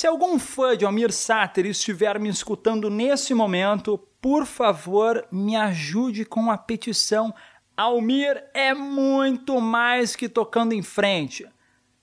[0.00, 6.24] Se algum fã de Almir Sater estiver me escutando nesse momento, por favor, me ajude
[6.24, 7.34] com a petição.
[7.76, 11.46] Almir é muito mais que tocando em frente.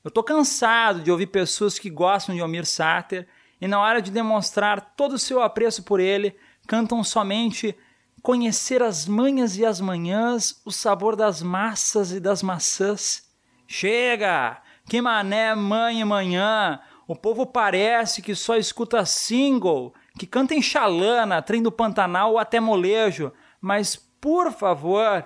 [0.03, 3.27] Eu tô cansado de ouvir pessoas que gostam de Almir Sater
[3.59, 6.35] e na hora de demonstrar todo o seu apreço por ele,
[6.67, 7.75] cantam somente
[8.21, 13.23] conhecer as manhas e as manhãs, o sabor das massas e das maçãs.
[13.65, 14.61] Chega!
[14.87, 16.79] Que mané mãe e manhã!
[17.07, 22.37] O povo parece que só escuta single, que canta em chalana, trem do Pantanal ou
[22.37, 25.25] até molejo, mas por favor,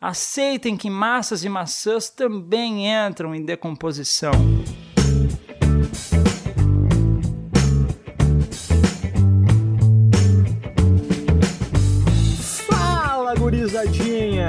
[0.00, 4.30] aceitem que massas e maçãs também entram em decomposição.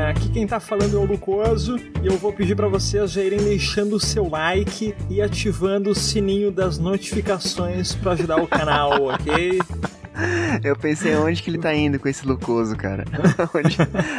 [0.07, 3.39] Aqui quem tá falando é o Lucoso e eu vou pedir para vocês já irem
[3.39, 9.59] deixando o seu like e ativando o sininho das notificações para ajudar o canal, ok?
[10.63, 13.05] Eu pensei aonde que ele tá indo com esse Lucoso, cara.
[13.37, 13.77] Aonde,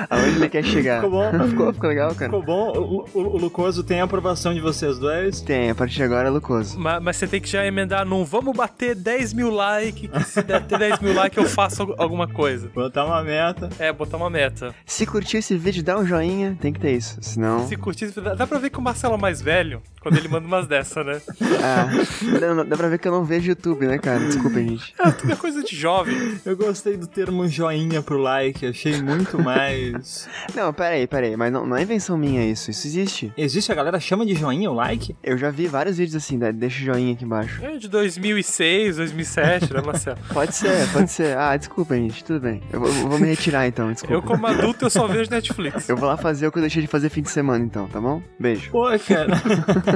[0.08, 1.02] aonde ele quer chegar.
[1.02, 1.48] Ficou bom?
[1.48, 2.30] Ficou, ficou legal, cara?
[2.30, 2.72] Ficou bom?
[2.72, 5.40] O, o, o, Lucoso tem a aprovação de vocês dois?
[5.40, 6.78] Tem, a partir de agora é Lucoso.
[6.78, 10.42] Mas, mas você tem que já emendar num vamos bater 10 mil likes, que se
[10.42, 12.68] der 10 mil likes eu faço alguma coisa.
[12.74, 13.68] Botar uma meta.
[13.78, 14.74] É, botar uma meta.
[14.86, 17.66] Se curtir esse vídeo, dá um joinha, tem que ter isso, senão...
[17.66, 20.66] Se curtir, dá pra ver que o Marcelo é mais velho, quando ele manda umas
[20.66, 21.20] dessa, né?
[21.62, 21.86] Ah,
[22.40, 24.20] dá, dá pra ver que eu não vejo YouTube, né, cara?
[24.20, 24.94] Desculpa, gente.
[24.98, 26.38] É, tudo é coisa de jovem.
[26.44, 30.26] Eu gostei do termo joinha pro like, achei muito mais.
[30.54, 33.32] Não, peraí, peraí, mas não, não é invenção minha isso, isso existe.
[33.36, 33.70] Existe?
[33.70, 35.14] A galera chama de joinha o like?
[35.22, 36.52] Eu já vi vários vídeos assim, né?
[36.52, 37.62] deixa o joinha aqui embaixo.
[37.62, 40.18] É de 2006, 2007, né, Marcelo?
[40.32, 41.36] pode ser, pode ser.
[41.36, 42.62] Ah, desculpa, gente, tudo bem.
[42.72, 44.14] Eu vou, vou me retirar então, desculpa.
[44.14, 45.88] Eu, como adulto, eu só vejo Netflix.
[45.88, 48.00] Eu vou lá fazer o que eu deixei de fazer fim de semana então, tá
[48.00, 48.22] bom?
[48.38, 48.70] Beijo.
[48.70, 49.40] Pô, cara.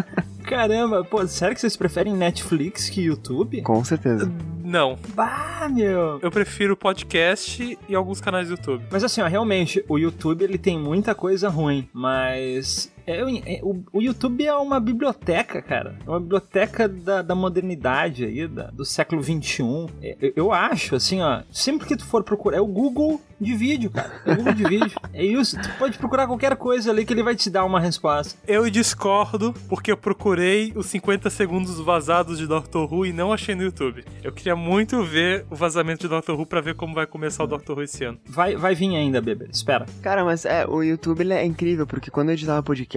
[0.44, 3.62] Caramba, pô, sério que vocês preferem Netflix que YouTube?
[3.62, 4.30] Com certeza.
[4.62, 4.98] Não.
[5.14, 6.18] Bah, meu.
[6.20, 8.84] Eu prefiro podcast e alguns canais do YouTube.
[8.90, 13.82] Mas assim, ó, realmente, o YouTube ele tem muita coisa ruim, mas é, é, o,
[13.92, 15.96] o, YouTube é uma biblioteca, cara.
[16.06, 19.86] É uma biblioteca da, da modernidade aí, da, do século XXI.
[20.02, 23.54] É, eu, eu, acho, assim, ó, sempre que tu for procurar, é o Google de
[23.54, 24.22] vídeo, cara.
[24.24, 24.92] É o Google de vídeo.
[25.14, 25.60] É isso.
[25.60, 28.34] Tu pode procurar qualquer coisa ali que ele vai te dar uma resposta.
[28.48, 33.54] Eu discordo, porque eu procurei os 50 segundos vazados de Doctor Who e não achei
[33.54, 34.04] no YouTube.
[34.22, 37.46] Eu queria muito ver o vazamento de Doctor Who pra ver como vai começar o
[37.46, 38.18] Doctor Who esse ano.
[38.24, 39.48] Vai, vai vir ainda, bebê.
[39.52, 39.84] Espera.
[40.00, 42.91] Cara, mas é, o YouTube ele é incrível, porque quando eu editava podcast,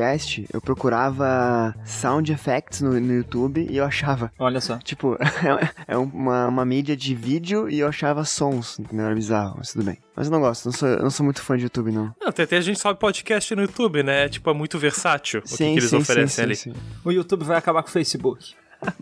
[0.54, 4.32] eu procurava sound effects no, no YouTube e eu achava.
[4.38, 4.78] Olha só.
[4.80, 9.06] Tipo, é, é uma, uma mídia de vídeo e eu achava sons, entendeu?
[9.06, 9.98] Era bizarro, mas tudo bem.
[10.16, 12.14] Mas eu não gosto, não sou, eu não sou muito fã de YouTube, não.
[12.22, 14.30] Não, tem até a gente sabe podcast no YouTube, né?
[14.30, 16.56] Tipo, é muito versátil sim, o que, que eles sim, oferecem sim, ali.
[16.56, 16.74] Sim,
[17.04, 18.56] o YouTube vai acabar com o Facebook.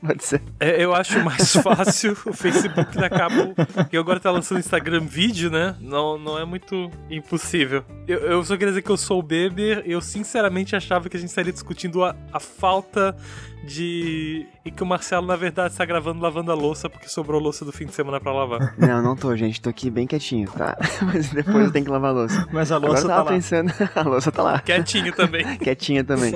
[0.05, 0.41] Pode ser.
[0.59, 3.53] É, eu acho mais fácil o Facebook da Cabo,
[3.89, 5.75] que agora tá lançando Instagram vídeo, né?
[5.79, 7.83] Não, não é muito impossível.
[8.07, 11.19] Eu, eu só queria dizer que eu sou o Beber, eu sinceramente achava que a
[11.19, 13.15] gente estaria discutindo a, a falta
[13.63, 14.45] de.
[14.65, 17.71] E que o Marcelo, na verdade, está gravando lavando a louça porque sobrou louça do
[17.71, 18.75] fim de semana pra lavar.
[18.77, 19.61] Não, não tô, gente.
[19.61, 20.77] Tô aqui bem quietinho, tá?
[21.01, 22.47] Mas depois eu tenho que lavar a louça.
[22.51, 23.73] Mas a louça Agora eu tava tá pensando.
[23.95, 24.59] a louça tá lá.
[24.59, 25.57] Quietinho também.
[25.57, 26.33] Quietinha também.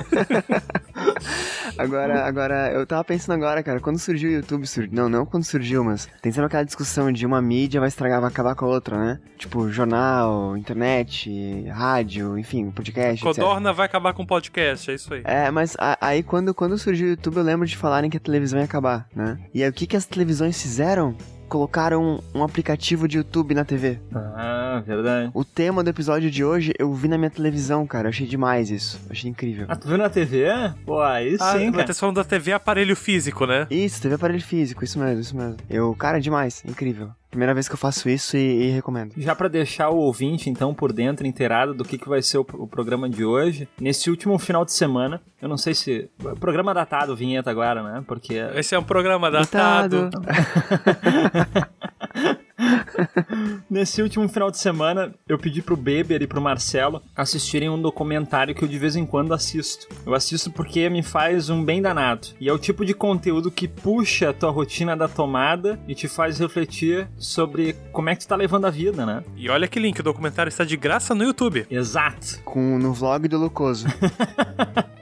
[1.78, 4.94] agora, agora, eu tava pensando agora, cara, quando surgiu o YouTube, surgiu.
[4.94, 8.30] Não, não quando surgiu, mas tem sempre aquela discussão de uma mídia vai estragar, vai
[8.30, 9.20] acabar com a outra, né?
[9.38, 13.22] Tipo, jornal, internet, rádio, enfim, podcast.
[13.22, 13.78] Codorna etc.
[13.78, 15.22] vai acabar com podcast, é isso aí.
[15.24, 18.20] É, mas a, aí quando, quando surgiu o YouTube, eu lembro de falarem que a
[18.20, 19.40] televisão ia acabar, né?
[19.54, 21.16] E aí o que, que as televisões fizeram?
[21.50, 24.00] Colocaram um, aplicativo de YouTube na TV.
[24.14, 25.32] Ah, verdade.
[25.34, 28.08] O tema do episódio de hoje eu vi na minha televisão, cara.
[28.08, 29.00] Eu achei demais isso.
[29.06, 29.66] Eu achei incrível.
[29.70, 30.46] Ah, tu viu na TV?
[30.86, 31.86] Pô, aí Ah, sim, cara.
[31.88, 33.66] tá falando da TV aparelho físico, né?
[33.72, 35.56] Isso, TV aparelho físico, isso mesmo, isso mesmo.
[35.70, 37.12] Eu, cara, demais, incrível.
[37.30, 39.14] Primeira vez que eu faço isso e, e recomendo.
[39.18, 42.48] Já pra deixar o ouvinte, então, por dentro, inteirado do que, que vai ser o,
[42.54, 46.10] o programa de hoje, nesse último final de semana, eu não sei se...
[46.40, 48.04] Programa datado, vinheta agora, né?
[48.08, 48.36] Porque...
[48.56, 50.10] Esse é um programa datado.
[53.70, 58.54] Nesse último final de semana, eu pedi pro Beber e pro Marcelo assistirem um documentário
[58.56, 59.88] que eu de vez em quando assisto.
[60.06, 62.28] Eu assisto porque me faz um bem danado.
[62.40, 66.08] E é o tipo de conteúdo que puxa a tua rotina da tomada e te
[66.08, 69.24] faz refletir sobre como é que tu tá levando a vida, né?
[69.36, 71.66] E olha que link, o documentário está de graça no YouTube.
[71.70, 72.42] Exato.
[72.44, 73.88] Com, no vlog do Lucoso.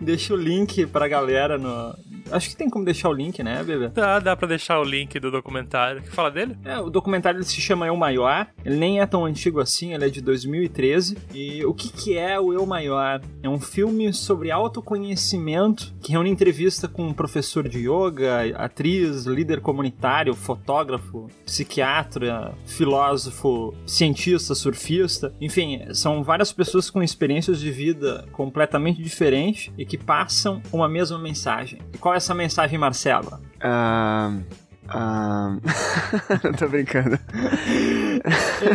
[0.00, 1.96] Deixa o link pra galera no,
[2.30, 3.88] Acho que tem como deixar o link, né, bebê?
[3.88, 6.02] Dá, dá pra deixar o link do documentário.
[6.02, 6.56] Que fala dele?
[6.64, 8.46] É, o documentário se chama Eu Maior.
[8.64, 11.16] Ele nem é tão antigo assim, ele é de 2013.
[11.32, 13.20] E o que, que é o Eu Maior?
[13.42, 19.60] É um filme sobre autoconhecimento que reúne entrevista com um professor de yoga, atriz, líder
[19.60, 25.32] comunitário, fotógrafo, psiquiatra, filósofo, cientista, surfista.
[25.40, 31.18] Enfim, são várias pessoas com experiências de vida completamente diferentes e que passam uma mesma
[31.18, 31.80] mensagem.
[31.92, 33.40] E qual essa mensagem, Marcelo?
[33.62, 34.32] Ah.
[34.88, 35.56] Ah.
[36.58, 37.18] tô brincando.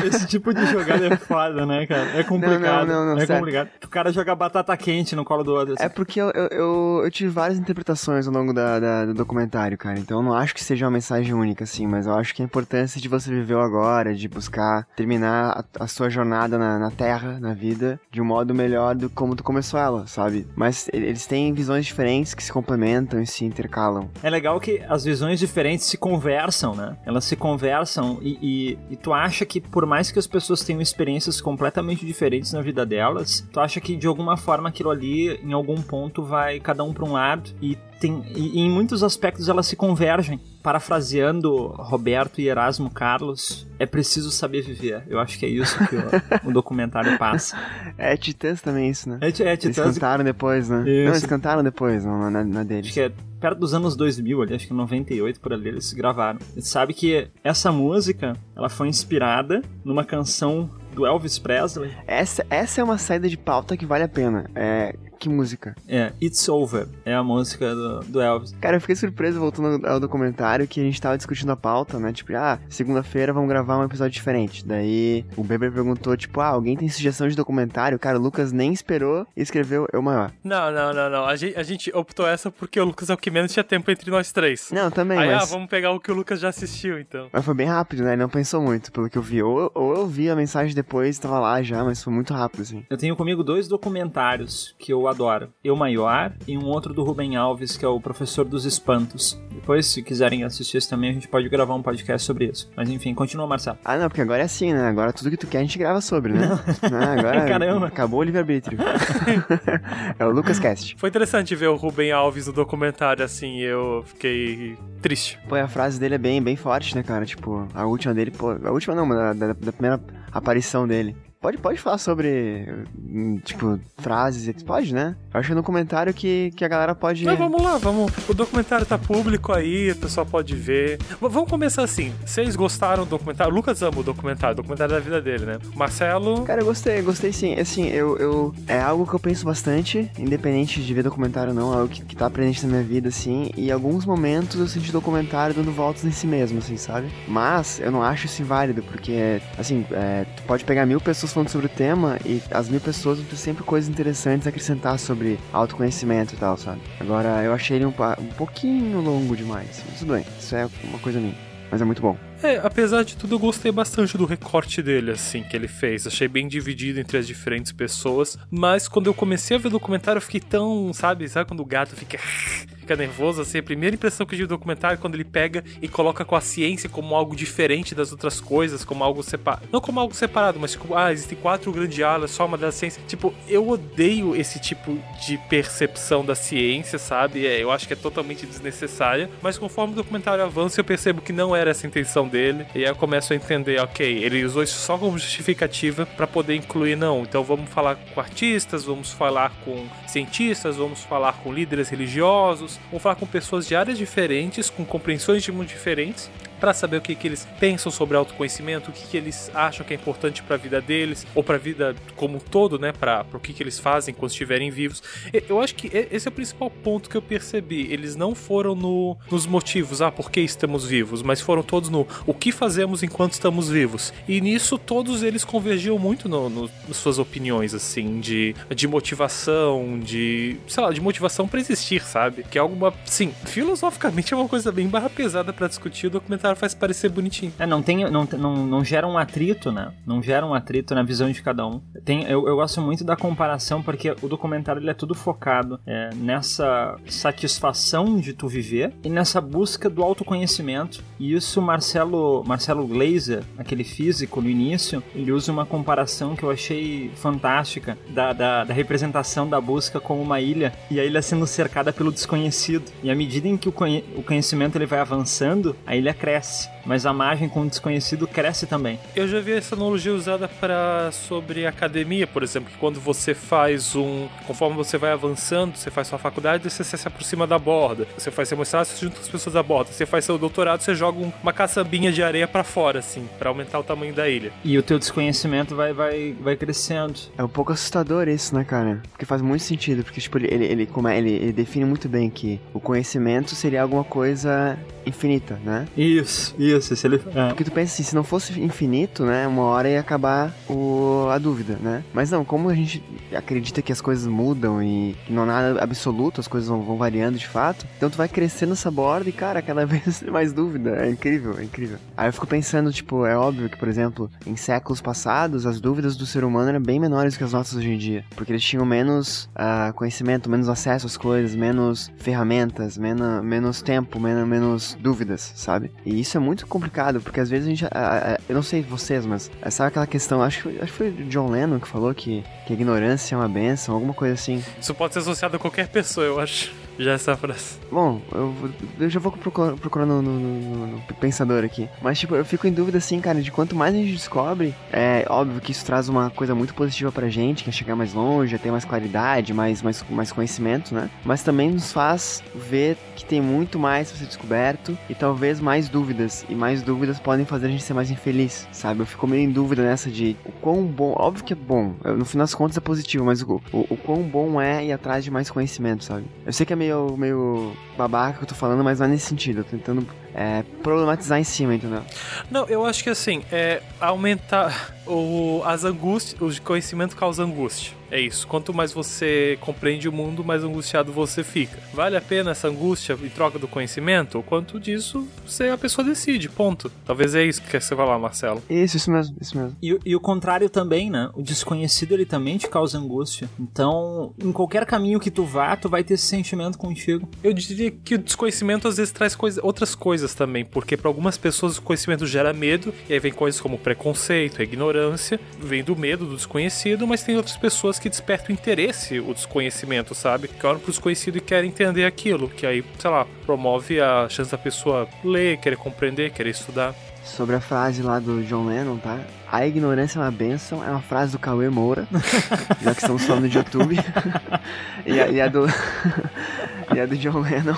[0.05, 2.17] Esse tipo de jogada é foda, né, cara?
[2.17, 2.87] É complicado.
[2.87, 3.41] Não, não, não, é sério.
[3.41, 3.69] complicado.
[3.83, 5.73] O cara joga batata quente no colo do outro.
[5.73, 5.83] assim.
[5.83, 9.99] É porque eu, eu, eu, tive várias interpretações ao longo da, da- do documentário, cara.
[9.99, 12.45] Então eu não acho que seja uma mensagem única, assim, mas eu acho que a
[12.45, 17.39] importância de você viver agora, de buscar terminar a, a sua jornada na, na Terra,
[17.39, 20.47] na vida, de um modo melhor do como tu começou ela, sabe?
[20.55, 24.09] Mas eles têm visões diferentes que se complementam e se intercalam.
[24.23, 26.98] É legal que as visões diferentes se conversam, né?
[27.06, 30.81] Elas se conversam e, e, e tu acha que por mais que as pessoas tenham
[30.81, 35.53] experiências completamente diferentes na vida delas, tu acha que de alguma forma aquilo ali, em
[35.53, 39.48] algum ponto, vai cada um para um lado e tem e, e em muitos aspectos
[39.48, 40.39] elas se convergem.
[40.61, 45.03] Parafraseando Roberto e Erasmo Carlos, é preciso saber viver.
[45.07, 46.01] Eu acho que é isso que o,
[46.49, 47.57] o documentário passa.
[47.97, 49.19] É Titãs também isso, né?
[49.21, 50.79] É, é Eles Titãs, cantaram depois, né?
[50.81, 51.05] Isso.
[51.05, 52.91] Não, eles cantaram depois, não, na, na Acho deles.
[52.91, 56.39] que é perto dos anos 2000, ali, acho que 98 por ali eles gravaram.
[56.53, 61.91] Você sabe que essa música, ela foi inspirada numa canção do Elvis Presley.
[62.05, 64.49] Essa, essa é uma saída de pauta que vale a pena.
[64.53, 64.95] É.
[65.21, 65.75] Que música.
[65.88, 68.56] É, It's Over, é a música do, do Elvis.
[68.59, 72.12] Cara, eu fiquei surpreso voltando ao documentário que a gente tava discutindo a pauta, né?
[72.12, 74.65] Tipo, ah, segunda-feira vamos gravar um episódio diferente.
[74.65, 78.00] Daí o Beber perguntou, tipo, ah, alguém tem sugestão de documentário?
[78.00, 80.31] Cara, o Lucas nem esperou e escreveu Eu Maior.
[80.44, 81.25] Não, não, não, não.
[81.27, 83.91] A gente, a gente optou essa porque o Lucas é o que menos tinha tempo
[83.91, 84.71] entre nós três.
[84.71, 85.51] Não, também, Aí, ah, mas.
[85.51, 87.29] vamos pegar o que o Lucas já assistiu, então.
[87.31, 88.13] Mas foi bem rápido, né?
[88.13, 89.44] Ele não pensou muito, pelo que eu vi.
[89.44, 92.83] Ou, ou eu vi a mensagem depois, tava lá já, mas foi muito rápido, assim.
[92.89, 95.49] Eu tenho comigo dois documentários que eu adoro.
[95.63, 99.39] Eu Maior e um outro do Rubem Alves, que é o Professor dos Espantos.
[99.51, 102.69] Depois, se quiserem assistir esse também, a gente pode gravar um podcast sobre isso.
[102.75, 103.77] Mas enfim, continua, Marcelo.
[103.85, 104.87] Ah, não, porque agora é assim, né?
[104.87, 106.47] Agora tudo que tu quer a gente grava sobre, né?
[106.91, 107.87] Ah, agora Caramba.
[107.87, 108.77] acabou o livre-arbítrio.
[110.17, 110.95] é o Lucas Cast.
[110.97, 115.39] Foi interessante ver o Rubem Alves no documentário, assim, eu fiquei triste.
[115.47, 117.25] Pô, a frase dele é bem, bem forte, né, cara?
[117.25, 119.99] Tipo, a última dele, pô, a última não, mas da, da- da primeira
[120.31, 121.15] aparição dele.
[121.41, 125.15] Pode, pode falar sobre, hum, tipo, frases, pode, né?
[125.33, 127.25] Eu acho que no comentário que, que a galera pode...
[127.25, 128.11] Mas vamos lá, vamos.
[128.29, 130.99] O documentário tá público aí, o pessoal pode ver.
[130.99, 132.13] V- vamos começar assim.
[132.23, 133.51] Vocês gostaram do documentário?
[133.51, 135.57] O Lucas ama o documentário, o documentário da vida dele, né?
[135.73, 136.43] O Marcelo.
[136.43, 137.55] Cara, eu gostei, gostei sim.
[137.59, 138.53] Assim, eu, eu...
[138.67, 142.05] É algo que eu penso bastante, independente de ver documentário ou não, é algo que,
[142.05, 145.71] que tá presente na minha vida, assim, e em alguns momentos eu senti documentário dando
[145.71, 147.07] voltas em si mesmo, assim, sabe?
[147.27, 151.50] Mas eu não acho isso inválido, porque, assim, é, tu pode pegar mil pessoas falando
[151.50, 155.39] sobre o tema e as mil pessoas vão ter sempre coisas interessantes a acrescentar sobre
[155.51, 156.81] autoconhecimento e tal, sabe?
[157.00, 159.83] Agora, eu achei ele um, um pouquinho longo demais.
[159.89, 161.36] Mas tudo bem, isso é uma coisa minha.
[161.72, 162.18] Mas é muito bom.
[162.44, 166.06] É, apesar de tudo, eu gostei bastante do recorte dele, assim, que ele fez.
[166.06, 168.38] Achei bem dividido entre as diferentes pessoas.
[168.50, 171.30] Mas quando eu comecei a ver o documentário, eu fiquei tão, sabe?
[171.30, 172.19] Sabe quando o gato fica.
[172.92, 175.64] Fica nervoso, assim, a primeira impressão que eu tive do documentário é quando ele pega
[175.81, 179.66] e coloca com a ciência como algo diferente das outras coisas, como algo separado.
[179.71, 183.02] Não como algo separado, mas tipo, ah, existem quatro grandes alas, só uma da ciência.
[183.07, 187.48] Tipo, eu odeio esse tipo de percepção da ciência, sabe?
[187.48, 189.30] É, eu acho que é totalmente desnecessária.
[189.42, 192.66] Mas conforme o documentário avança, eu percebo que não era essa a intenção dele.
[192.76, 196.56] E aí eu começo a entender, ok, ele usou isso só como justificativa pra poder
[196.56, 197.21] incluir, não.
[197.21, 203.02] Então vamos falar com artistas, vamos falar com cientistas, vamos falar com líderes religiosos, vamos
[203.02, 206.30] falar com pessoas de áreas diferentes, com compreensões de mundo diferentes.
[206.61, 209.94] Pra saber o que, que eles pensam sobre autoconhecimento, o que, que eles acham que
[209.94, 212.94] é importante pra vida deles, ou pra vida como um todo, né?
[212.94, 215.01] Pra o que, que eles fazem quando estiverem vivos.
[215.49, 217.91] Eu acho que esse é o principal ponto que eu percebi.
[217.91, 222.07] Eles não foram no, nos motivos, ah, por que estamos vivos, mas foram todos no
[222.25, 224.13] o que fazemos enquanto estamos vivos.
[224.27, 229.99] E nisso todos eles convergiam muito no, no, nas suas opiniões, assim, de, de motivação,
[229.99, 232.44] de, sei lá, de motivação pra existir, sabe?
[232.44, 236.07] Que é alguma, sim, filosoficamente é uma coisa bem barra pesada pra discutir.
[236.07, 237.53] O documentário faz parecer bonitinho.
[237.59, 239.91] É, não tem, não, não, não gera um atrito, né?
[240.05, 241.81] Não gera um atrito na visão de cada um.
[242.03, 246.09] Tem, eu, eu gosto muito da comparação porque o documentário ele é tudo focado é,
[246.15, 251.03] nessa satisfação de tu viver e nessa busca do autoconhecimento.
[251.19, 256.51] E isso Marcelo, Marcelo Glazer, aquele físico no início, ele usa uma comparação que eu
[256.51, 261.45] achei fantástica da, da, da representação da busca como uma ilha e a ilha sendo
[261.45, 262.91] cercada pelo desconhecido.
[263.03, 266.41] E à medida em que o, conhe o conhecimento ele vai avançando, a ilha cresce
[266.42, 266.69] Yes.
[266.85, 269.00] Mas a margem com o desconhecido cresce também.
[269.16, 273.95] Eu já vi essa analogia usada para sobre academia, por exemplo, que quando você faz
[273.95, 278.31] um, conforme você vai avançando, você faz sua faculdade, você se aproxima da borda, você
[278.31, 280.95] faz seu mestrado, você junta com as pessoas da borda, você faz seu doutorado, você
[280.95, 284.52] joga uma caçambinha de areia para fora, assim, para aumentar o tamanho da ilha.
[284.64, 287.19] E o teu desconhecimento vai, vai, vai crescendo.
[287.38, 289.02] É um pouco assustador isso, né, cara?
[289.11, 292.30] Porque faz muito sentido, porque tipo, ele, ele, como é, ele, ele define muito bem
[292.30, 295.88] que o conhecimento seria alguma coisa infinita, né?
[295.97, 296.70] Isso, isso.
[296.80, 297.21] Se ele...
[297.35, 297.47] É.
[297.47, 301.28] Porque tu pensa assim, se não fosse infinito, né, uma hora ia acabar o...
[301.30, 302.04] a dúvida, né?
[302.13, 303.04] Mas não, como a gente
[303.35, 307.47] acredita que as coisas mudam e não há nada absoluto, as coisas vão, variando de
[307.47, 311.06] fato, então tu vai crescendo essa borda e, cara, cada vez mais dúvida.
[311.06, 311.97] É incrível, é incrível.
[312.16, 316.16] Aí eu fico pensando, tipo, é óbvio que, por exemplo, em séculos passados, as dúvidas
[316.16, 318.25] do ser humano eram bem menores que as nossas hoje em dia.
[318.35, 324.19] Porque eles tinham menos uh, conhecimento, menos acesso às coisas, menos ferramentas, menos, menos tempo,
[324.19, 325.92] menos, menos dúvidas, sabe?
[326.06, 327.85] E isso é muito complicado, porque às vezes a gente.
[327.85, 330.41] A, a, eu não sei vocês, mas sabe aquela questão?
[330.41, 333.95] Acho, acho que foi John Lennon que falou que, que a ignorância é uma benção,
[333.95, 334.63] alguma coisa assim.
[334.80, 336.73] Isso pode ser associado a qualquer pessoa, eu acho.
[336.98, 337.80] Já essa frase.
[337.92, 338.56] Bom, eu,
[339.00, 341.90] eu já vou procurar, procurar no, no, no, no, pensador aqui.
[342.02, 345.26] Mas, tipo, eu fico em dúvida, assim, cara, de quanto mais a gente descobre, é
[345.30, 348.56] óbvio que isso traz uma coisa muito positiva pra gente, que é chegar mais longe,
[348.56, 351.10] é ter mais claridade, mais, mais, mais conhecimento, né?
[351.26, 355.90] Mas também nos faz ver que tem muito mais pra ser descoberto e talvez mais
[355.90, 356.45] dúvidas.
[356.48, 359.02] E mais dúvidas podem fazer a gente ser mais infeliz, sabe?
[359.02, 361.16] Eu fico meio em dúvida nessa de o quão bom.
[361.18, 364.21] Óbvio que é bom, no final das contas é positivo, mas o, o, o quão
[364.21, 366.26] bom é ir atrás de mais conhecimento, sabe?
[366.45, 369.10] Eu sei que é meio meio, meio babaca que eu tô falando, mas não é
[369.10, 369.60] nesse sentido.
[369.60, 372.02] Eu tô tentando é, problematizar em cima, entendeu?
[372.50, 378.02] Não, eu acho que assim, é aumentar o, as angústias, o conhecimento causa angústia.
[378.11, 378.45] É isso.
[378.45, 381.80] Quanto mais você compreende o mundo, mais angustiado você fica.
[381.94, 384.35] Vale a pena essa angústia em troca do conhecimento?
[384.35, 386.92] Ou quanto disso você a pessoa decide, ponto.
[387.06, 388.61] Talvez é isso que você vai lá, Marcelo.
[388.69, 389.78] Isso, isso mesmo, isso mesmo.
[389.81, 391.30] E, e o contrário também, né?
[391.33, 393.50] O desconhecido ele também te causa angústia.
[393.57, 397.30] Então, em qualquer caminho que tu vá, tu vai ter esse sentimento contigo.
[397.42, 401.37] Eu diria que o desconhecimento às vezes traz coisa, outras coisas também, porque para algumas
[401.37, 406.25] pessoas o conhecimento gera medo, e aí vem coisas como preconceito, ignorância, vem do medo
[406.25, 410.47] do desconhecido, mas tem outras pessoas que desperta o interesse, o desconhecimento, sabe?
[410.47, 414.51] Que olham pro desconhecido e querem entender aquilo, que aí, sei lá, promove a chance
[414.51, 416.95] da pessoa ler, querer compreender, querer estudar.
[417.23, 419.19] Sobre a frase lá do John Lennon, tá?
[419.51, 422.07] A ignorância é uma benção, é uma frase do Cauê Moura,
[422.81, 423.97] já que estamos falando de YouTube.
[425.05, 425.65] e, a, e a do.
[426.95, 427.75] e a do John Lennon.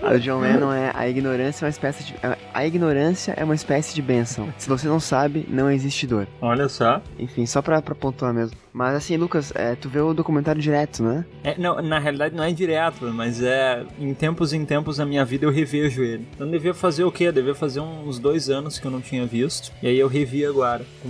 [0.00, 2.14] A do John Lennon é a ignorância é uma espécie de.
[2.54, 4.48] A ignorância é uma espécie de benção.
[4.58, 6.28] Se você não sabe, não existe dor.
[6.40, 7.02] Olha só.
[7.18, 8.56] Enfim, só pra, pra pontuar mesmo.
[8.72, 11.24] Mas assim, Lucas, é, tu vê o documentário direto, né?
[11.42, 15.24] É, não, na realidade não é direto, mas é em tempos em tempos da minha
[15.24, 16.28] vida eu revejo ele.
[16.32, 17.32] Então devia fazer o quê?
[17.32, 19.72] Devia fazer uns dois anos que eu não tinha visto.
[19.82, 20.59] E aí eu revi agora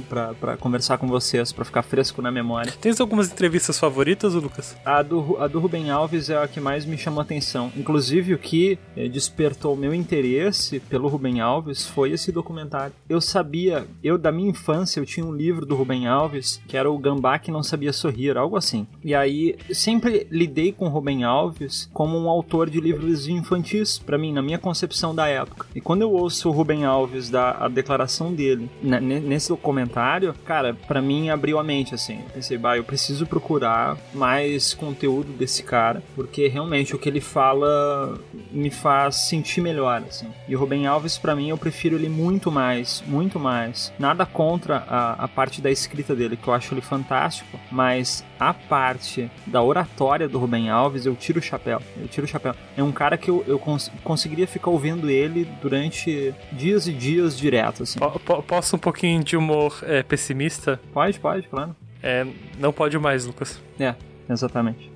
[0.09, 2.73] pra conversar com vocês, pra ficar fresco na memória.
[2.81, 4.77] Tens algumas entrevistas favoritas, Lucas?
[4.85, 7.73] A do, a do Rubem Alves é a que mais me chamou a atenção.
[7.77, 12.93] Inclusive o que eh, despertou meu interesse pelo Rubem Alves foi esse documentário.
[13.09, 16.91] Eu sabia, eu da minha infância, eu tinha um livro do Rubem Alves que era
[16.91, 18.87] o Gambá que não sabia sorrir, algo assim.
[19.03, 24.33] E aí sempre lidei com Rubem Alves como um autor de livros infantis, para mim,
[24.33, 25.67] na minha concepção da época.
[25.75, 29.01] E quando eu ouço o Rubem Alves dar a declaração dele né,
[29.41, 32.19] nesse documentário, cara, para mim abriu a mente assim.
[32.19, 37.23] Eu pensei, bah, eu preciso procurar mais conteúdo desse cara, porque realmente o que ele
[37.23, 38.19] fala
[38.53, 40.29] me faz sentir melhor, assim.
[40.47, 43.91] E o Rubem Alves, para mim, eu prefiro ele muito mais, muito mais.
[43.99, 48.55] Nada contra a, a parte da escrita dele, que eu acho ele fantástico, mas a
[48.55, 51.83] parte da oratória do Rubem Alves, eu tiro o chapéu.
[52.01, 52.55] Eu tiro o chapéu.
[52.75, 57.39] É um cara que eu, eu cons conseguiria ficar ouvindo ele durante dias e dias
[57.39, 57.99] direto, assim.
[57.99, 60.81] P posso um pouquinho de humor é, pessimista?
[60.93, 61.77] Pode, pode, claro.
[62.03, 62.27] É,
[62.59, 63.61] não pode mais, Lucas.
[63.79, 63.95] É,
[64.29, 64.90] exatamente.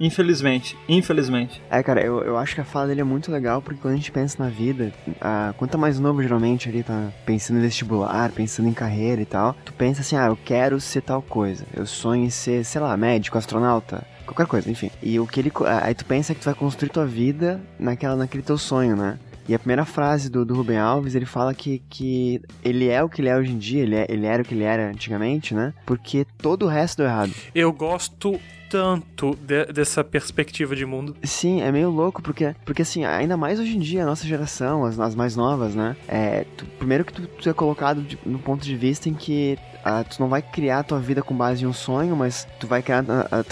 [0.00, 1.60] Infelizmente, infelizmente.
[1.70, 3.96] É, cara, eu, eu acho que a fala dele é muito legal porque quando a
[3.96, 8.68] gente pensa na vida, a, quanto mais novo geralmente ali tá pensando em vestibular, pensando
[8.68, 11.66] em carreira e tal, tu pensa assim, ah, eu quero ser tal coisa.
[11.74, 14.90] Eu sonho em ser, sei lá, médico, astronauta, qualquer coisa, enfim.
[15.02, 15.52] E o que ele.
[15.82, 19.18] Aí tu pensa que tu vai construir tua vida naquela, naquele teu sonho, né?
[19.48, 23.08] E a primeira frase do, do Rubem Alves, ele fala que, que ele é o
[23.08, 25.54] que ele é hoje em dia, ele, é, ele era o que ele era antigamente,
[25.54, 25.74] né?
[25.84, 27.32] Porque todo o resto deu errado.
[27.54, 28.38] Eu gosto
[28.70, 31.16] tanto de, dessa perspectiva de mundo.
[31.24, 34.84] Sim, é meio louco, porque, porque assim, ainda mais hoje em dia, a nossa geração,
[34.84, 35.96] as, as mais novas, né?
[36.06, 39.58] É, tu, primeiro que tu, tu é colocado de, no ponto de vista em que
[40.08, 42.82] tu não vai criar a tua vida com base em um sonho, mas tu vai
[42.82, 43.44] criar a, a,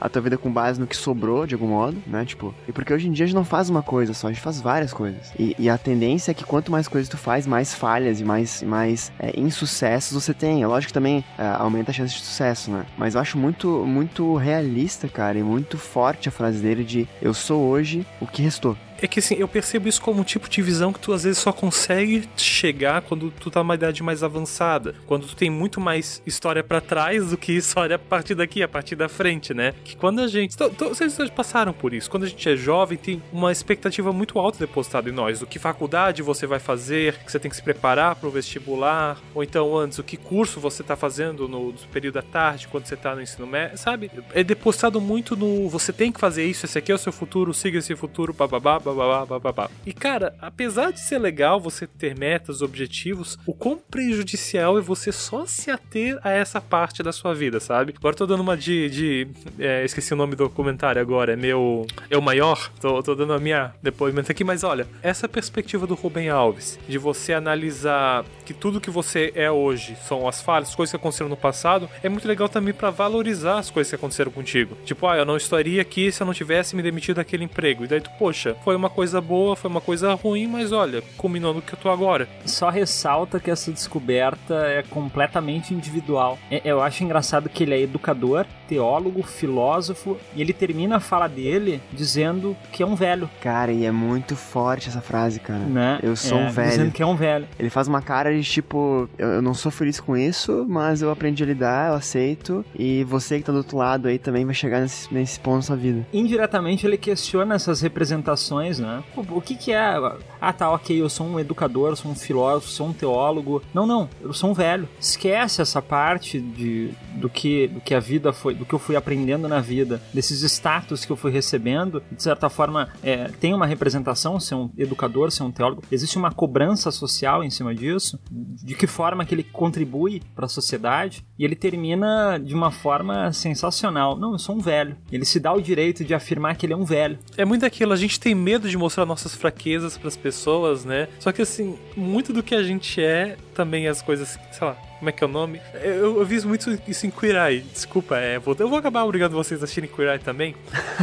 [0.00, 2.24] a, tua vida com base no que sobrou, de algum modo, né?
[2.24, 4.42] Tipo, e porque hoje em dia a gente não faz uma coisa só, a gente
[4.42, 5.32] faz várias coisas.
[5.38, 8.62] E, e a tendência é que quanto mais coisas tu faz, mais falhas e mais,
[8.62, 10.62] mais é, insucessos você tem.
[10.62, 12.86] É lógico que também é, aumenta a chance de sucesso, né?
[12.96, 17.34] Mas eu acho muito, muito realista, cara, e muito forte a frase dele de eu
[17.34, 18.76] sou hoje o que restou.
[19.00, 21.38] É que assim, eu percebo isso como um tipo de visão que tu às vezes
[21.38, 24.94] só consegue chegar quando tu tá numa idade mais avançada.
[25.06, 28.68] Quando tu tem muito mais história para trás do que história a partir daqui, a
[28.68, 29.74] partir da frente, né?
[29.84, 30.56] Que quando a gente.
[30.78, 32.10] Vocês passaram por isso.
[32.10, 35.40] Quando a gente é jovem, tem uma expectativa muito alta depositada em nós.
[35.40, 39.42] Do que faculdade você vai fazer, que você tem que se preparar pro vestibular, ou
[39.42, 42.96] então antes, o que curso você tá fazendo no, no período da tarde, quando você
[42.96, 44.10] tá no ensino médio, sabe?
[44.32, 47.54] É depositado muito no você tem que fazer isso, esse aqui é o seu futuro,
[47.54, 49.70] siga esse futuro, bababá, babá.
[49.86, 55.12] E cara, apesar de ser legal você ter metas, objetivos, o quão prejudicial é você
[55.12, 57.94] só se ater a essa parte da sua vida, sabe?
[57.96, 58.88] Agora tô dando uma de.
[58.90, 59.28] de
[59.58, 61.86] é, esqueci o nome do comentário agora, é meu.
[62.14, 62.70] O maior?
[62.80, 66.98] Tô, tô dando a minha depoimento aqui, mas olha, essa perspectiva do Rubem Alves, de
[66.98, 71.36] você analisar que tudo que você é hoje são as falhas, coisas que aconteceram no
[71.36, 74.76] passado, é muito legal também para valorizar as coisas que aconteceram contigo.
[74.84, 77.84] Tipo, ah, eu não estaria aqui se eu não tivesse me demitido daquele emprego.
[77.84, 81.54] E daí tu, poxa, foi uma coisa boa, foi uma coisa ruim, mas olha, culminou
[81.54, 82.28] no que eu tô agora.
[82.44, 86.38] Só ressalta que essa descoberta é completamente individual.
[86.50, 91.28] É, eu acho engraçado que ele é educador, teólogo, filósofo, e ele termina a fala
[91.28, 93.28] dele dizendo que é um velho.
[93.40, 95.60] Cara, e é muito forte essa frase, cara.
[95.60, 95.98] Né?
[96.02, 96.70] Eu sou é, um velho.
[96.70, 97.46] Dizendo que é um velho.
[97.58, 101.42] Ele faz uma cara de tipo, eu, não sou feliz com isso, mas eu aprendi
[101.42, 104.80] a lidar, eu aceito, e você que tá do outro lado aí também vai chegar
[104.80, 106.06] nesse, nesse ponto na sua vida.
[106.12, 109.02] Indiretamente ele questiona essas representações, né?
[109.16, 109.94] O, o que que é?
[110.40, 113.62] Ah, tá, ok, eu sou um educador, sou um filósofo, sou um teólogo.
[113.74, 114.88] Não, não, eu sou um velho.
[114.98, 118.96] Esquece essa parte de, do, que, do que a vida foi, do que eu fui
[118.96, 122.02] aprendendo na vida, desses status que eu fui recebendo.
[122.10, 125.82] De certa forma, é, tem uma representação, ser um educador, ser um teólogo.
[125.90, 130.48] Existe uma cobrança social em cima disso, de que forma que ele contribui para a
[130.48, 131.24] sociedade.
[131.38, 134.16] E ele termina de uma forma sensacional.
[134.16, 134.96] Não, eu sou um velho.
[135.10, 137.18] Ele se dá o direito de afirmar que ele é um velho.
[137.36, 141.08] É muito aquilo, a gente tem medo de mostrar nossas fraquezas para as pessoas, né?
[141.18, 145.08] Só que assim, muito do que a gente é também as coisas, sei lá, como
[145.08, 145.60] é que é o nome?
[145.74, 147.60] Eu, eu vi muito isso em Eye.
[147.60, 150.54] Desculpa, é, vou, eu vou acabar obrigando vocês a assistirem Eye também.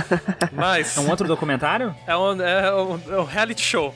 [0.54, 0.96] Mas.
[0.96, 1.96] É um outro documentário?
[2.06, 3.96] É um, é um, é um reality show.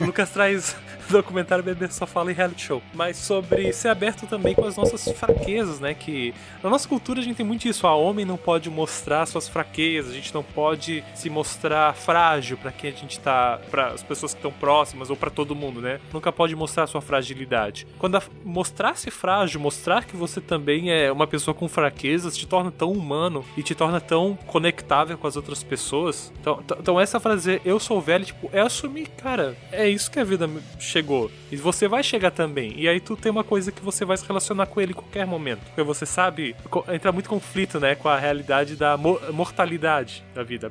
[0.00, 0.74] O Lucas traz
[1.10, 2.82] documentário Bebê só fala em reality show.
[2.94, 5.94] Mas sobre ser aberto também com as nossas fraquezas, né?
[5.94, 7.86] Que na nossa cultura a gente tem muito isso.
[7.86, 12.72] A homem não pode mostrar suas fraquezas, a gente não pode se mostrar frágil para
[12.72, 16.00] quem a gente tá, para as pessoas que estão próximas ou para todo mundo, né?
[16.12, 17.86] Nunca pode mostrar sua fragilidade.
[17.98, 22.92] Quando mostrar-se frágil, mostrar que você também é uma pessoa com fraquezas, te torna tão
[22.92, 26.32] humano e te torna tão conectável com as outras pessoas.
[26.40, 30.24] Então, então essa frase, eu sou velho, tipo, é assumir, cara, é isso que a
[30.24, 30.48] vida
[30.94, 31.30] chegou.
[31.50, 32.74] E você vai chegar também.
[32.76, 35.26] E aí tu tem uma coisa que você vai se relacionar com ele em qualquer
[35.26, 35.60] momento.
[35.60, 36.54] Porque você sabe,
[36.92, 40.70] entra muito conflito, né, com a realidade da mortalidade da vida,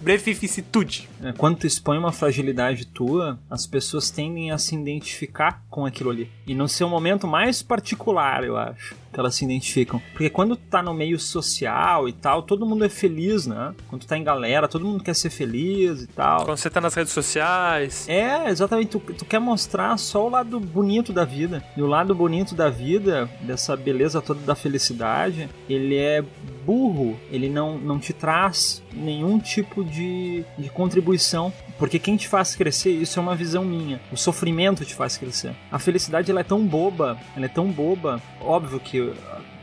[0.00, 1.08] brevificitude.
[1.22, 6.10] É, quando tu expõe uma fragilidade tua, as pessoas tendem a se identificar com aquilo
[6.10, 6.30] ali.
[6.46, 10.00] E no seu momento mais particular, eu acho que elas se identificam.
[10.12, 13.74] Porque quando tu tá no meio social e tal, todo mundo é feliz, né?
[13.88, 16.44] Quando tu tá em galera, todo mundo quer ser feliz e tal.
[16.44, 18.08] Quando você tá nas redes sociais.
[18.08, 18.90] É, exatamente.
[18.90, 21.62] Tu, tu quer mostrar só o lado bonito da vida.
[21.76, 26.22] E o lado bonito da vida, dessa beleza toda da felicidade, ele é
[26.64, 27.18] burro.
[27.32, 31.52] Ele não, não te traz nenhum tipo de, de contribuição.
[31.78, 34.00] Porque quem te faz crescer, isso é uma visão minha.
[34.12, 35.52] O sofrimento te faz crescer.
[35.72, 38.22] A felicidade ela é tão boba, ela é tão boba.
[38.40, 39.12] Óbvio que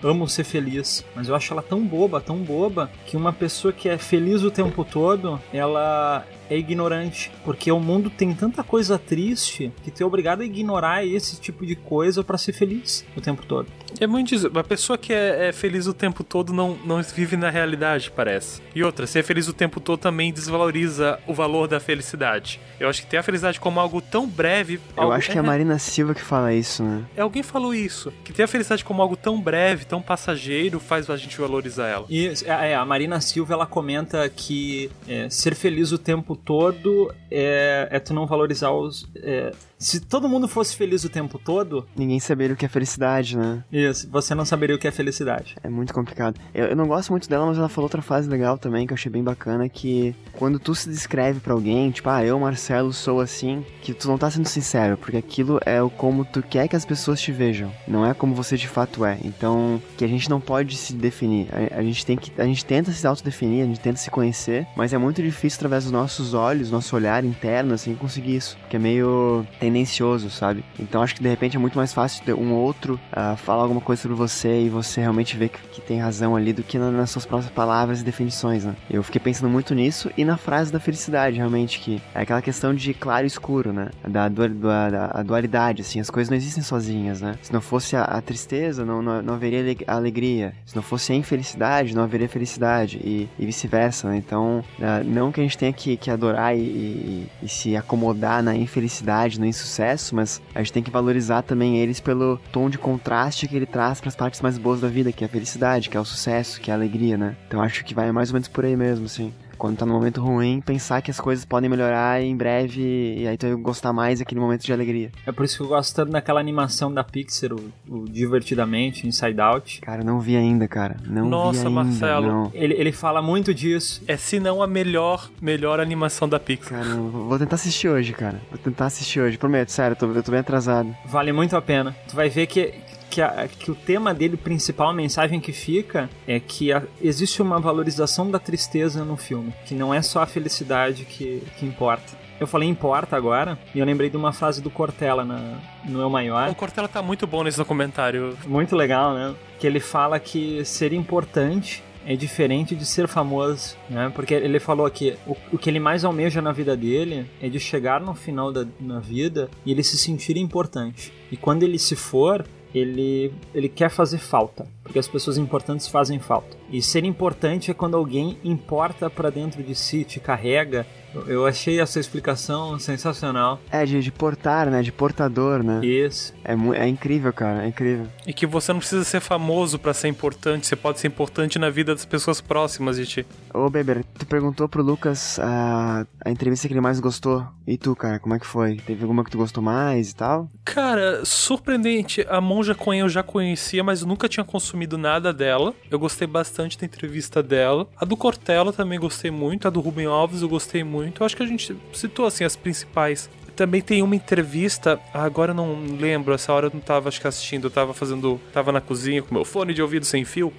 [0.04, 3.90] amo ser feliz, mas eu acho ela tão boba, tão boba, que uma pessoa que
[3.90, 9.72] é feliz o tempo todo, ela é ignorante, porque o mundo tem tanta coisa triste
[9.84, 13.46] que tu é obrigado a ignorar esse tipo de coisa para ser feliz o tempo
[13.46, 13.68] todo.
[14.00, 14.48] É muito isso.
[14.48, 18.62] Uma pessoa que é, é, feliz o tempo todo não, não vive na realidade, parece.
[18.76, 22.60] E outra, ser feliz o tempo todo também desvaloriza o valor da felicidade.
[22.80, 24.80] Eu acho que ter a felicidade como algo tão breve.
[24.96, 27.06] Eu acho que é a Marina Silva que fala isso, né?
[27.16, 28.14] É, alguém falou isso.
[28.24, 32.06] Que ter a felicidade como algo tão breve, tão passageiro, faz a gente valorizar ela.
[32.10, 37.88] E é, a Marina Silva ela comenta que é, ser feliz o tempo todo é,
[37.92, 39.10] é tu não valorizar os.
[39.16, 41.88] É, se todo mundo fosse feliz o tempo todo.
[41.96, 43.64] Ninguém saberia o que é felicidade, né?
[43.72, 45.56] Isso, você não saberia o que é felicidade.
[45.64, 46.40] É muito complicado.
[46.54, 48.96] Eu, eu não gosto muito dela, mas ela falou outra frase legal também que eu
[48.96, 53.20] achei bem bacana: que quando tu se descreve para alguém, tipo, ah, eu, Marcelo, sou
[53.20, 56.76] assim, que tu não tá sendo sincero, porque aquilo é o como tu quer que
[56.76, 59.18] as pessoas te vejam, não é como você de fato é.
[59.24, 61.48] Então, que a gente não pode se definir.
[61.52, 62.32] A, a gente tem que.
[62.40, 65.84] A gente tenta se autodefinir, a gente tenta se conhecer, mas é muito difícil através
[65.84, 68.58] dos nossos olhos, nosso olhar interno, assim, conseguir isso.
[68.70, 70.64] Que é meio tendencioso, sabe?
[70.80, 74.02] Então acho que de repente é muito mais fácil um outro uh, falar alguma coisa
[74.02, 77.10] sobre você e você realmente ver que, que tem razão ali do que na, nas
[77.10, 78.76] suas próprias palavras e definições, né?
[78.90, 82.74] Eu fiquei pensando muito nisso e na frase da felicidade, realmente, que é aquela questão
[82.74, 83.90] de claro e escuro, né?
[84.08, 87.38] Da, da, da a dualidade, assim, as coisas não existem sozinhas, né?
[87.42, 90.54] Se não fosse a, a tristeza, não, não, não, haveria alegria.
[90.66, 94.18] Se não fosse a infelicidade, não haveria felicidade e, e vice-versa, né?
[94.18, 98.42] Então, uh, não que a gente tenha que, que adorar e, e, e se acomodar
[98.42, 102.78] na infelicidade, no insucesso, mas a gente tem que valorizar também eles pelo tom de
[102.78, 105.90] contraste que ele traz para as partes mais boas da vida, que é a felicidade,
[105.90, 107.36] que é o sucesso, que é a alegria, né?
[107.48, 110.22] Então acho que vai mais ou menos por aí mesmo, assim quando tá num momento
[110.22, 114.20] ruim, pensar que as coisas podem melhorar em breve e aí tu vai gostar mais
[114.20, 115.12] daquele momento de alegria.
[115.26, 119.40] É por isso que eu gosto tanto daquela animação da Pixar, o, o Divertidamente, Inside
[119.42, 119.82] Out.
[119.82, 120.98] Cara, não vi ainda, cara.
[121.06, 122.28] Não Nossa, vi ainda, Marcelo.
[122.28, 122.52] Não.
[122.54, 124.02] Ele, ele fala muito disso.
[124.08, 126.80] É se não a melhor, melhor animação da Pixar.
[126.80, 128.42] Cara, eu vou tentar assistir hoje, cara.
[128.50, 130.96] Vou tentar assistir hoje, prometo, sério, eu tô, eu tô bem atrasado.
[131.06, 131.96] Vale muito a pena.
[132.08, 132.74] Tu vai ver que
[133.10, 137.42] que, a, que o tema dele principal, a mensagem que fica, é que a, existe
[137.42, 142.28] uma valorização da tristeza no filme, que não é só a felicidade que, que importa.
[142.40, 146.10] Eu falei importa agora, e eu lembrei de uma frase do Cortella na, no Eu
[146.10, 146.50] Maior.
[146.50, 148.38] O Cortella tá muito bom nesse documentário.
[148.46, 149.34] Muito legal, né?
[149.60, 154.10] Que ele fala que ser importante é diferente de ser famoso, né?
[154.16, 157.60] Porque ele falou que o, o, que ele mais almeja na vida dele é de
[157.60, 161.12] chegar no final da na vida e ele se sentir importante.
[161.30, 166.18] E quando ele se for, ele, ele quer fazer falta, porque as pessoas importantes fazem
[166.18, 166.56] falta.
[166.72, 170.88] E ser importante é quando alguém importa para dentro de si, te carrega.
[171.26, 173.60] Eu achei essa explicação sensacional.
[173.72, 174.82] É, de, de portar, né?
[174.82, 175.86] De portador, né?
[175.86, 176.34] Isso.
[176.44, 178.08] É, é incrível, cara, é incrível.
[178.26, 181.70] E que você não precisa ser famoso para ser importante, você pode ser importante na
[181.70, 183.26] vida das pessoas próximas de ti.
[183.54, 187.46] Ô, Beber, tu perguntou pro Lucas a, a entrevista que ele mais gostou.
[187.66, 188.78] E tu, cara, como é que foi?
[188.78, 190.50] Teve alguma que tu gostou mais e tal?
[190.64, 192.26] Cara, surpreendente.
[192.30, 195.74] A Monja Coen eu já conhecia, mas nunca tinha consumido nada dela.
[195.90, 197.88] Eu gostei bastante da entrevista dela.
[197.96, 201.22] A do Cortella também gostei muito, a do Ruben Alves eu gostei muito.
[201.22, 203.30] Eu acho que a gente citou assim as principais.
[203.56, 207.28] Também tem uma entrevista, agora eu não lembro, essa hora eu não tava acho que
[207.28, 210.54] assistindo, eu tava fazendo, tava na cozinha com meu fone de ouvido sem fio,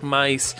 [0.00, 0.54] mas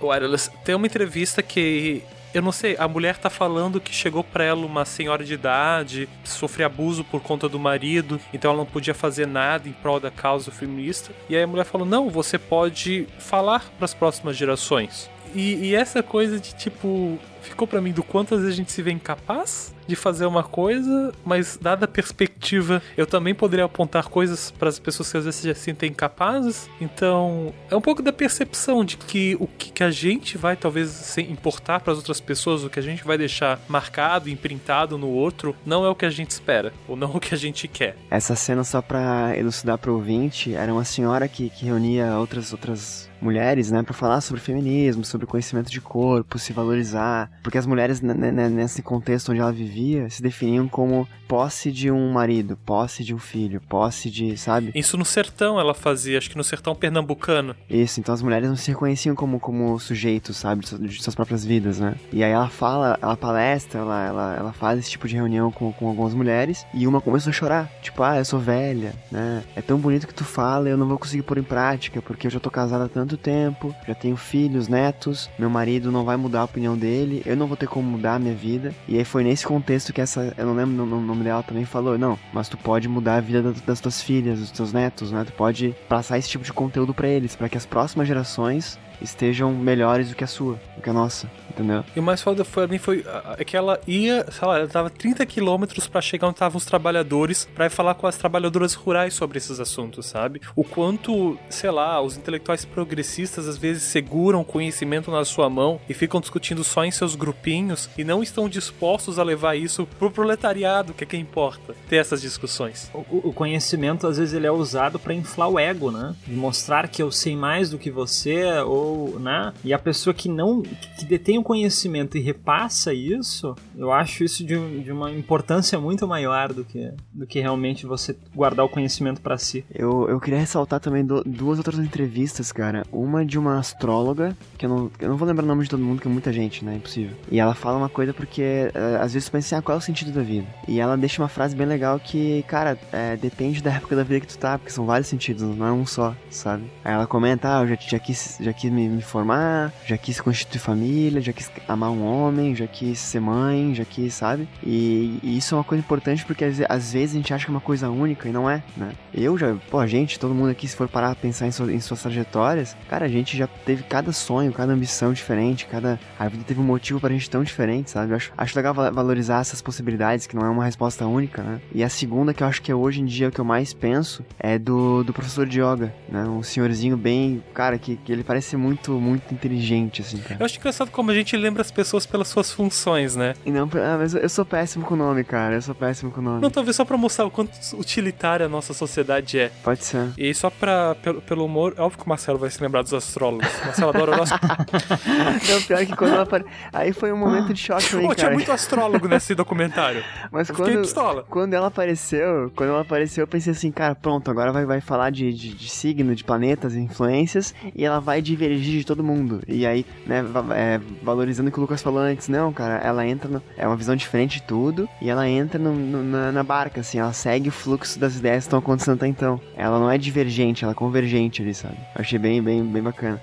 [0.00, 2.02] wireless, tem uma entrevista que
[2.34, 6.08] eu não sei, a mulher tá falando que chegou pra ela uma senhora de idade,
[6.24, 10.10] sofre abuso por conta do marido, então ela não podia fazer nada em prol da
[10.10, 11.12] causa feminista.
[11.28, 15.08] E aí a mulher falou: não, você pode falar para as próximas gerações.
[15.34, 18.72] E, e, essa coisa de tipo, ficou para mim do quanto às vezes a gente
[18.72, 24.08] se vê incapaz de fazer uma coisa, mas dada a perspectiva, eu também poderia apontar
[24.08, 26.68] coisas para as pessoas que às vezes se sentem incapazes.
[26.80, 31.80] Então, é um pouco da percepção de que o que a gente vai talvez importar
[31.80, 35.84] para as outras pessoas, o que a gente vai deixar marcado, imprintado no outro, não
[35.84, 37.96] é o que a gente espera, ou não é o que a gente quer.
[38.10, 42.52] Essa cena, só para elucidar para o ouvinte, era uma senhora que, que reunia outras
[42.52, 47.66] outras mulheres, né, para falar sobre feminismo, sobre conhecimento de corpo, se valorizar, porque as
[47.66, 53.14] mulheres nesse contexto onde ela vivia se definiam como posse de um marido, posse de
[53.14, 54.70] um filho, posse de, sabe?
[54.74, 57.56] Isso no sertão ela fazia, acho que no sertão pernambucano.
[57.68, 61.80] Isso, então as mulheres não se reconheciam como, como sujeitos, sabe, de suas próprias vidas,
[61.80, 61.94] né?
[62.12, 65.72] E aí ela fala, ela palestra, ela, ela, ela faz esse tipo de reunião com,
[65.72, 69.42] com algumas mulheres e uma começou a chorar, tipo, ah, eu sou velha, né?
[69.56, 72.30] É tão bonito que tu fala, eu não vou conseguir pôr em prática porque eu
[72.30, 76.40] já tô casada há tanto tempo, já tenho filhos, netos, meu marido não vai mudar
[76.40, 78.74] a opinião dele, eu não vou ter como mudar a minha vida.
[78.88, 81.98] E aí foi nesse contexto que essa, eu não lembro o nome dela também falou,
[81.98, 85.24] não, mas tu pode mudar a vida das tuas filhas, dos teus netos, né?
[85.24, 89.52] Tu pode passar esse tipo de conteúdo para eles, para que as próximas gerações estejam
[89.52, 91.84] melhores do que a sua, do que a nossa, entendeu?
[91.94, 93.04] E o mais foda foi, mim foi
[93.38, 96.64] é que ela ia, sei lá, ela tava 30 quilômetros para chegar onde estavam os
[96.64, 100.40] trabalhadores, para falar com as trabalhadoras rurais sobre esses assuntos, sabe?
[100.54, 105.80] O quanto, sei lá, os intelectuais progressistas às vezes seguram o conhecimento na sua mão
[105.88, 110.10] e ficam discutindo só em seus grupinhos e não estão dispostos a levar isso pro
[110.10, 112.90] proletariado, que é quem importa, ter essas discussões.
[112.92, 116.14] O, o conhecimento às vezes ele é usado para inflar o ego, né?
[116.26, 118.83] De mostrar que eu sei mais do que você ou
[119.18, 119.52] né?
[119.64, 124.44] E a pessoa que não que detém o conhecimento e repassa isso, eu acho isso
[124.44, 129.20] de, de uma importância muito maior do que, do que realmente você guardar o conhecimento
[129.20, 129.64] para si.
[129.72, 132.84] Eu, eu queria ressaltar também do, duas outras entrevistas, cara.
[132.92, 135.82] Uma de uma astróloga, que eu não, eu não vou lembrar o nome de todo
[135.82, 136.76] mundo, que é muita gente, né?
[136.76, 137.16] Impossível.
[137.30, 139.82] E ela fala uma coisa porque uh, às vezes pensa assim, ah, qual é o
[139.82, 140.46] sentido da vida?
[140.68, 144.20] E ela deixa uma frase bem legal que, cara, é, depende da época da vida
[144.20, 146.64] que tu tá, porque são vários sentidos, não é um só, sabe?
[146.84, 150.20] Aí ela comenta, ah, eu já, já quis, já quis me, me formar, já quis
[150.20, 154.48] constituir família, já quis amar um homem, já quis ser mãe, já quis, sabe?
[154.62, 157.50] E, e isso é uma coisa importante porque às, às, vezes a gente acha que
[157.50, 158.92] é uma coisa única e não é, né?
[159.12, 161.72] Eu já, pô, a gente, todo mundo aqui, se for parar a pensar em, sua,
[161.72, 165.98] em suas trajetórias, cara, a gente já teve cada sonho, cada ambição diferente, cada.
[166.18, 168.12] A vida teve um motivo pra gente tão diferente, sabe?
[168.12, 171.60] Eu acho, acho legal valorizar essas possibilidades, que não é uma resposta única, né?
[171.72, 173.72] E a segunda, que eu acho que é hoje em dia o que eu mais
[173.72, 176.24] penso, é do, do professor de yoga, né?
[176.24, 177.42] Um senhorzinho bem.
[177.52, 180.36] Cara, que, que ele parece muito, muito inteligente, assim, cara.
[180.40, 183.34] Eu acho engraçado como a gente lembra as pessoas pelas suas funções, né?
[183.44, 185.56] E não, ah, mas eu sou péssimo com o nome, cara.
[185.56, 186.40] Eu sou péssimo com o nome.
[186.40, 189.50] Não, talvez só pra mostrar o quanto utilitária a nossa sociedade é.
[189.62, 190.08] Pode ser.
[190.16, 192.94] E só pra, pelo, pelo humor, é óbvio que o Marcelo vai se lembrar dos
[192.94, 193.48] astrólogos.
[193.62, 194.34] O Marcelo adora o nosso.
[195.48, 196.44] não, pior que quando ela apare...
[196.72, 198.14] Aí foi um momento de choque cara.
[198.14, 200.02] tinha muito astrólogo nesse documentário.
[200.30, 204.64] Mas quando, quando ela apareceu, quando ela apareceu, eu pensei assim, cara, pronto, agora vai,
[204.64, 209.04] vai falar de, de, de signo, de planetas, influências, e ela vai divergir de todo
[209.04, 209.42] mundo.
[209.46, 213.28] E aí, né, é, valorizando o que o Lucas falou antes, não, cara, ela entra
[213.28, 216.80] no, é uma visão diferente de tudo, e ela entra no, no, na, na, barca,
[216.80, 219.40] assim, ela segue o fluxo das ideias que estão acontecendo até então.
[219.56, 221.76] Ela não é divergente, ela é convergente ali, sabe?
[221.94, 223.20] Achei bem, bem, bem bacana.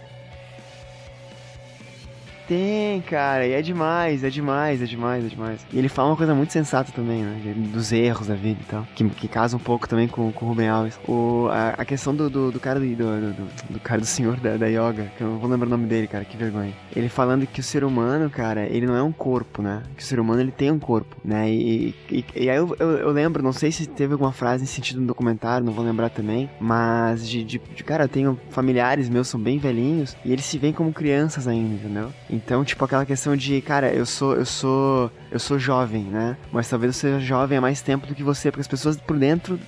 [2.51, 5.65] Tem, cara, e é demais, é demais, é demais, é demais.
[5.71, 7.53] E ele fala uma coisa muito sensata também, né?
[7.71, 8.85] Dos erros da vida e tal.
[8.93, 10.99] Que, que casa um pouco também com, com o Ruben Alves.
[11.07, 14.57] O, a, a questão do, do, do cara do, do, do, cara do senhor da,
[14.57, 16.73] da yoga, que eu não vou lembrar o nome dele, cara, que vergonha.
[16.93, 19.83] Ele falando que o ser humano, cara, ele não é um corpo, né?
[19.95, 21.49] Que o ser humano ele tem um corpo, né?
[21.49, 24.73] E, e, e aí eu, eu, eu, lembro, não sei se teve alguma frase nesse
[24.73, 29.07] sentido no documentário, não vou lembrar também, mas de, de, de cara, eu tenho familiares
[29.07, 32.11] meus, são bem velhinhos, e eles se veem como crianças ainda, entendeu?
[32.43, 36.35] Então, tipo, aquela questão de, cara, eu sou, eu sou, eu sou jovem, né?
[36.51, 39.17] Mas talvez eu seja jovem há mais tempo do que você, porque as pessoas por
[39.17, 39.59] dentro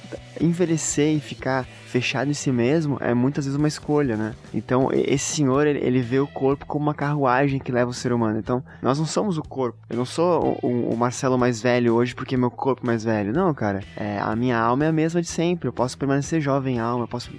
[0.42, 4.34] envelhecer e ficar fechado em si mesmo é muitas vezes uma escolha, né?
[4.52, 8.12] Então, esse senhor, ele, ele vê o corpo como uma carruagem que leva o ser
[8.12, 8.40] humano.
[8.40, 9.78] Então, nós não somos o corpo.
[9.88, 13.32] Eu não sou o, o, Marcelo mais velho hoje porque meu corpo é mais velho.
[13.32, 13.84] Não, cara.
[13.96, 15.68] É, a minha alma é a mesma de sempre.
[15.68, 17.04] Eu posso permanecer jovem alma.
[17.04, 17.30] Eu posso,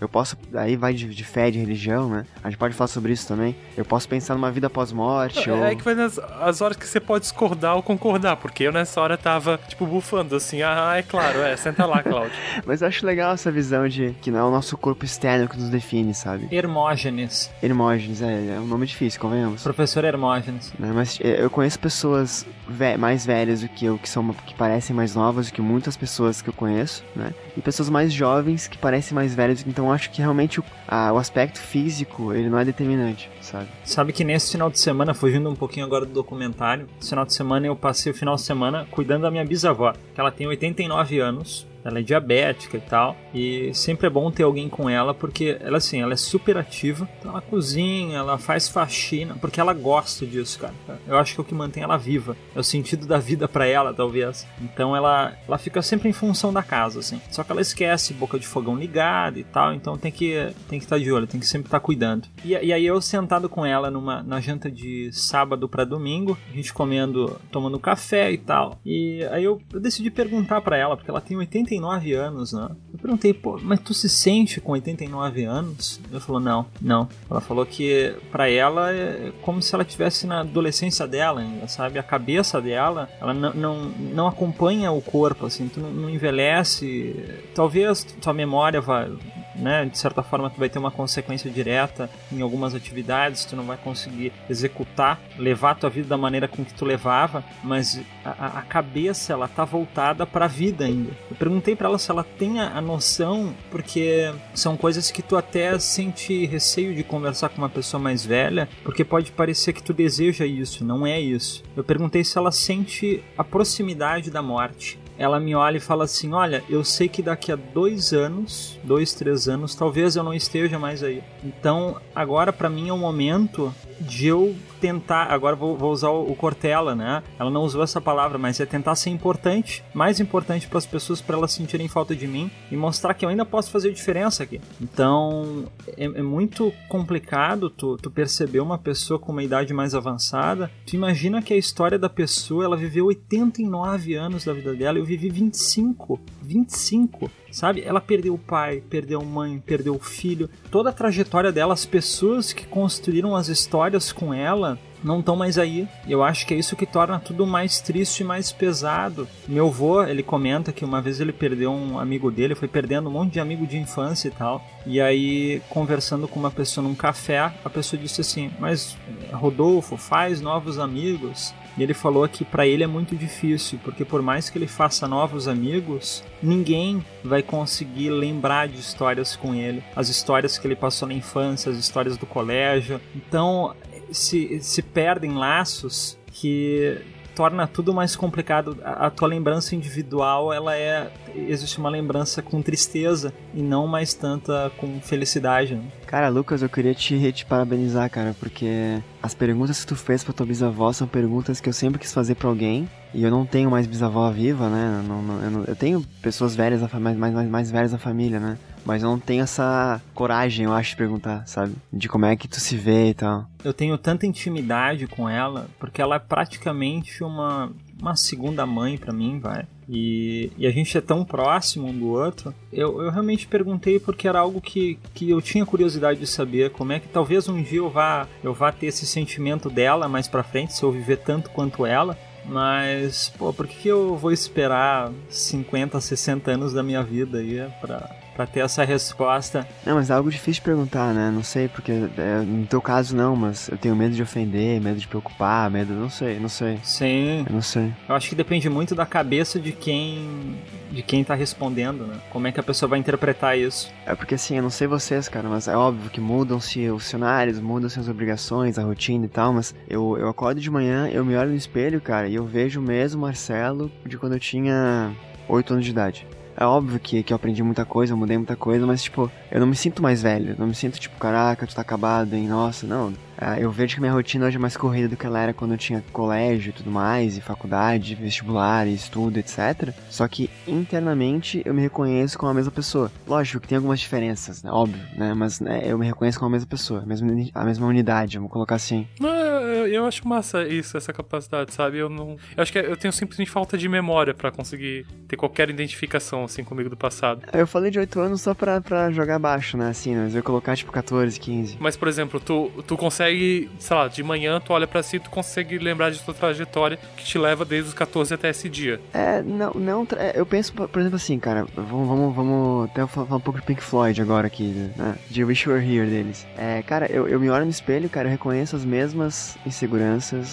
[0.00, 2.24] eu posso aí vai de, de fé, de religião, né?
[2.44, 3.56] A gente pode falar sobre isso também.
[3.76, 5.50] Eu posso pensar numa vida pós-morte.
[5.50, 5.64] É, ou...
[5.64, 8.36] é que vai nas as horas que você pode discordar ou concordar.
[8.36, 10.62] Porque eu nessa hora tava, tipo, bufando assim.
[10.62, 11.56] Ah, é claro, é.
[11.56, 12.36] Senta lá, Cláudio.
[12.64, 15.58] Mas eu acho legal essa visão de que não é o nosso corpo externo que
[15.58, 16.48] nos define, sabe?
[16.50, 17.50] Hermógenes.
[17.62, 19.62] Hermógenes, é, é um nome difícil, convenhamos.
[19.62, 20.72] Professor Hermógenes.
[20.78, 24.54] Né, mas é, eu conheço pessoas ve mais velhas do que eu, que são que
[24.54, 27.34] parecem mais novas do que muitas pessoas que eu conheço, né?
[27.56, 31.18] E pessoas mais jovens que parecem mais velhas, então acho que realmente o, a, o
[31.18, 33.68] aspecto físico, ele não é determinante, sabe?
[33.84, 37.34] Sabe que nesse final de semana, fugindo um pouquinho agora do documentário, esse final de
[37.34, 41.18] semana eu passei o final de semana cuidando da minha bisavó, que ela tem 89
[41.20, 43.16] anos, ela é diabética e tal.
[43.32, 47.08] E sempre é bom ter alguém com ela, porque ela assim, ela é super ativa.
[47.18, 50.74] Então ela cozinha, ela faz faxina, porque ela gosta disso, cara.
[51.06, 52.36] Eu acho que é o que mantém ela viva.
[52.54, 54.46] É o sentido da vida para ela, talvez.
[54.60, 57.20] Então ela, ela fica sempre em função da casa, assim.
[57.30, 60.34] Só que ela esquece boca de fogão ligada e tal, então tem que
[60.68, 62.28] tem que estar tá de olho, tem que sempre estar tá cuidando.
[62.44, 66.56] E, e aí eu sentado com ela numa na janta de sábado para domingo, a
[66.56, 68.78] gente comendo, tomando café e tal.
[68.84, 72.68] E aí eu, eu decidi perguntar para ela, porque ela tem 80 89 anos, né?
[72.92, 76.00] Eu perguntei, pô, mas tu se sente com 89 anos?
[76.10, 77.08] Ela falou, não, não.
[77.30, 81.98] Ela falou que para ela é como se ela estivesse na adolescência dela ainda, sabe?
[81.98, 87.14] A cabeça dela, ela não, não, não acompanha o corpo, assim, tu não, não envelhece.
[87.54, 89.08] Talvez tua memória vá
[89.54, 89.84] né?
[89.84, 93.76] De certa forma, tu vai ter uma consequência direta em algumas atividades, tu não vai
[93.76, 98.62] conseguir executar, levar a tua vida da maneira com que tu levava, mas a, a
[98.62, 101.12] cabeça ela tá voltada para a vida ainda.
[101.30, 105.78] Eu perguntei para ela se ela tem a, noção, porque são coisas que tu até
[105.78, 110.44] sente receio de conversar com uma pessoa mais velha, porque pode parecer que tu deseja
[110.46, 111.62] isso, não é isso.
[111.76, 116.32] Eu perguntei se ela sente a proximidade da morte ela me olha e fala assim:
[116.32, 120.78] Olha, eu sei que daqui a dois anos, dois, três anos, talvez eu não esteja
[120.78, 121.22] mais aí.
[121.42, 126.36] Então, agora para mim é um momento de eu tentar, agora vou, vou usar o,
[126.36, 127.22] Cortella, né?
[127.38, 131.22] Ela não usou essa palavra, mas é tentar ser importante, mais importante para as pessoas,
[131.22, 134.60] para elas sentirem falta de mim e mostrar que eu ainda posso fazer diferença aqui.
[134.78, 135.64] Então,
[135.96, 140.70] é, é muito complicado tu, tu perceber uma pessoa com uma idade mais avançada.
[140.86, 145.04] Tu imagina que a história da pessoa, ela viveu 89 anos da vida dela, eu
[145.06, 146.20] vivi 25.
[146.42, 147.82] 25 sabe?
[147.82, 150.50] Ela perdeu o pai, perdeu a mãe, perdeu o filho.
[150.70, 155.58] Toda a trajetória dela, as pessoas que construíram as histórias com ela não estão mais
[155.58, 155.86] aí.
[156.08, 159.28] Eu acho que é isso que torna tudo mais triste e mais pesado.
[159.46, 163.12] Meu avô, ele comenta que uma vez ele perdeu um amigo dele, foi perdendo um
[163.12, 164.64] monte de amigo de infância e tal.
[164.86, 168.96] E aí, conversando com uma pessoa num café, a pessoa disse assim: Mas
[169.30, 171.54] Rodolfo, faz novos amigos.
[171.76, 175.08] E ele falou que para ele é muito difícil, porque por mais que ele faça
[175.08, 181.08] novos amigos, ninguém vai conseguir lembrar de histórias com ele, as histórias que ele passou
[181.08, 183.00] na infância, as histórias do colégio.
[183.14, 183.74] Então,
[184.10, 187.00] se, se perdem laços que
[187.34, 188.78] torna tudo mais complicado.
[188.84, 194.14] A, a, tua lembrança individual, ela é existe uma lembrança com tristeza e não mais
[194.14, 195.74] tanta com felicidade.
[195.74, 195.84] Né?
[196.06, 200.32] Cara, Lucas, eu queria te, te parabenizar, cara, porque as perguntas que tu fez pra
[200.32, 202.88] tua bisavó são perguntas que eu sempre quis fazer para alguém.
[203.14, 205.02] E eu não tenho mais bisavó viva, né?
[205.06, 208.58] Não, eu, não, eu, tenho pessoas velhas, mais, mais, mais velhas da família, né?
[208.84, 211.74] Mas eu não tenho essa coragem, eu acho, de perguntar, sabe?
[211.92, 213.46] De como é que tu se vê e tal.
[213.64, 219.12] Eu tenho tanta intimidade com ela, porque ela é praticamente uma, uma segunda mãe para
[219.12, 219.64] mim, vai.
[219.88, 222.54] E, e, a gente é tão próximo um do outro.
[222.72, 226.92] Eu, eu realmente perguntei porque era algo que, que eu tinha curiosidade de saber como
[226.92, 230.42] é que talvez um dia eu vá, eu vá ter esse sentimento dela mais pra
[230.42, 232.18] frente, se eu viver tanto quanto ela.
[232.46, 238.10] Mas, pô, por que eu vou esperar 50, 60 anos da minha vida aí pra,
[238.34, 239.66] para ter essa resposta.
[239.84, 241.30] Não, mas é algo difícil de perguntar, né?
[241.30, 244.98] Não sei, porque é, no teu caso não, mas eu tenho medo de ofender, medo
[244.98, 246.78] de preocupar, medo, não sei, não sei.
[246.82, 247.44] Sim.
[247.46, 247.92] Eu não sei.
[248.08, 250.58] Eu acho que depende muito da cabeça de quem
[250.90, 252.20] de quem tá respondendo, né?
[252.30, 253.92] Como é que a pessoa vai interpretar isso?
[254.06, 257.58] É porque assim, eu não sei vocês, cara, mas é óbvio que mudam-se os cenários,
[257.58, 261.36] mudam-se as obrigações, a rotina e tal, mas eu, eu acordo de manhã, eu me
[261.36, 265.12] olho no espelho, cara, e eu vejo o mesmo Marcelo de quando eu tinha
[265.48, 266.26] 8 anos de idade.
[266.56, 269.60] É óbvio que, que eu aprendi muita coisa, eu mudei muita coisa, mas, tipo, eu
[269.60, 270.54] não me sinto mais velho.
[270.58, 272.46] Não me sinto, tipo, caraca, tu tá acabado, hein?
[272.48, 273.12] Nossa, não.
[273.36, 275.72] Ah, eu vejo que minha rotina hoje é mais corrida do que ela era quando
[275.72, 279.92] eu tinha colégio e tudo mais, e faculdade, vestibular, e estudo, etc.
[280.08, 283.10] Só que internamente eu me reconheço como a mesma pessoa.
[283.26, 284.70] Lógico que tem algumas diferenças, né?
[284.70, 285.34] óbvio, né?
[285.34, 288.52] Mas né, eu me reconheço como a mesma pessoa, a mesma, a mesma unidade, vamos
[288.52, 289.06] colocar assim.
[289.20, 289.53] Não,
[289.94, 291.98] eu, acho massa isso, essa capacidade, sabe?
[291.98, 292.36] Eu não.
[292.56, 296.64] Eu acho que eu tenho simplesmente falta de memória para conseguir ter qualquer identificação assim
[296.64, 297.42] comigo do passado.
[297.52, 299.88] Eu falei de 8 anos só pra, pra jogar baixo, né?
[299.88, 301.76] Assim, mas eu ia colocar tipo 14, 15.
[301.80, 305.30] Mas, por exemplo, tu, tu consegue sei lá, de manhã tu olha para si, tu
[305.30, 309.00] consegue lembrar de tua trajetória que te leva desde os 14 até esse dia.
[309.12, 313.36] É, não, não, é, eu penso, por exemplo, assim, cara, vamos, vamos, vamos até falar
[313.36, 314.64] um pouco de Pink Floyd agora aqui,
[314.96, 315.16] né?
[315.30, 316.46] De Wish You Were Here deles.
[316.56, 319.83] É, cara, eu, eu me olho no espelho, cara, eu reconheço as mesmas inseguranças,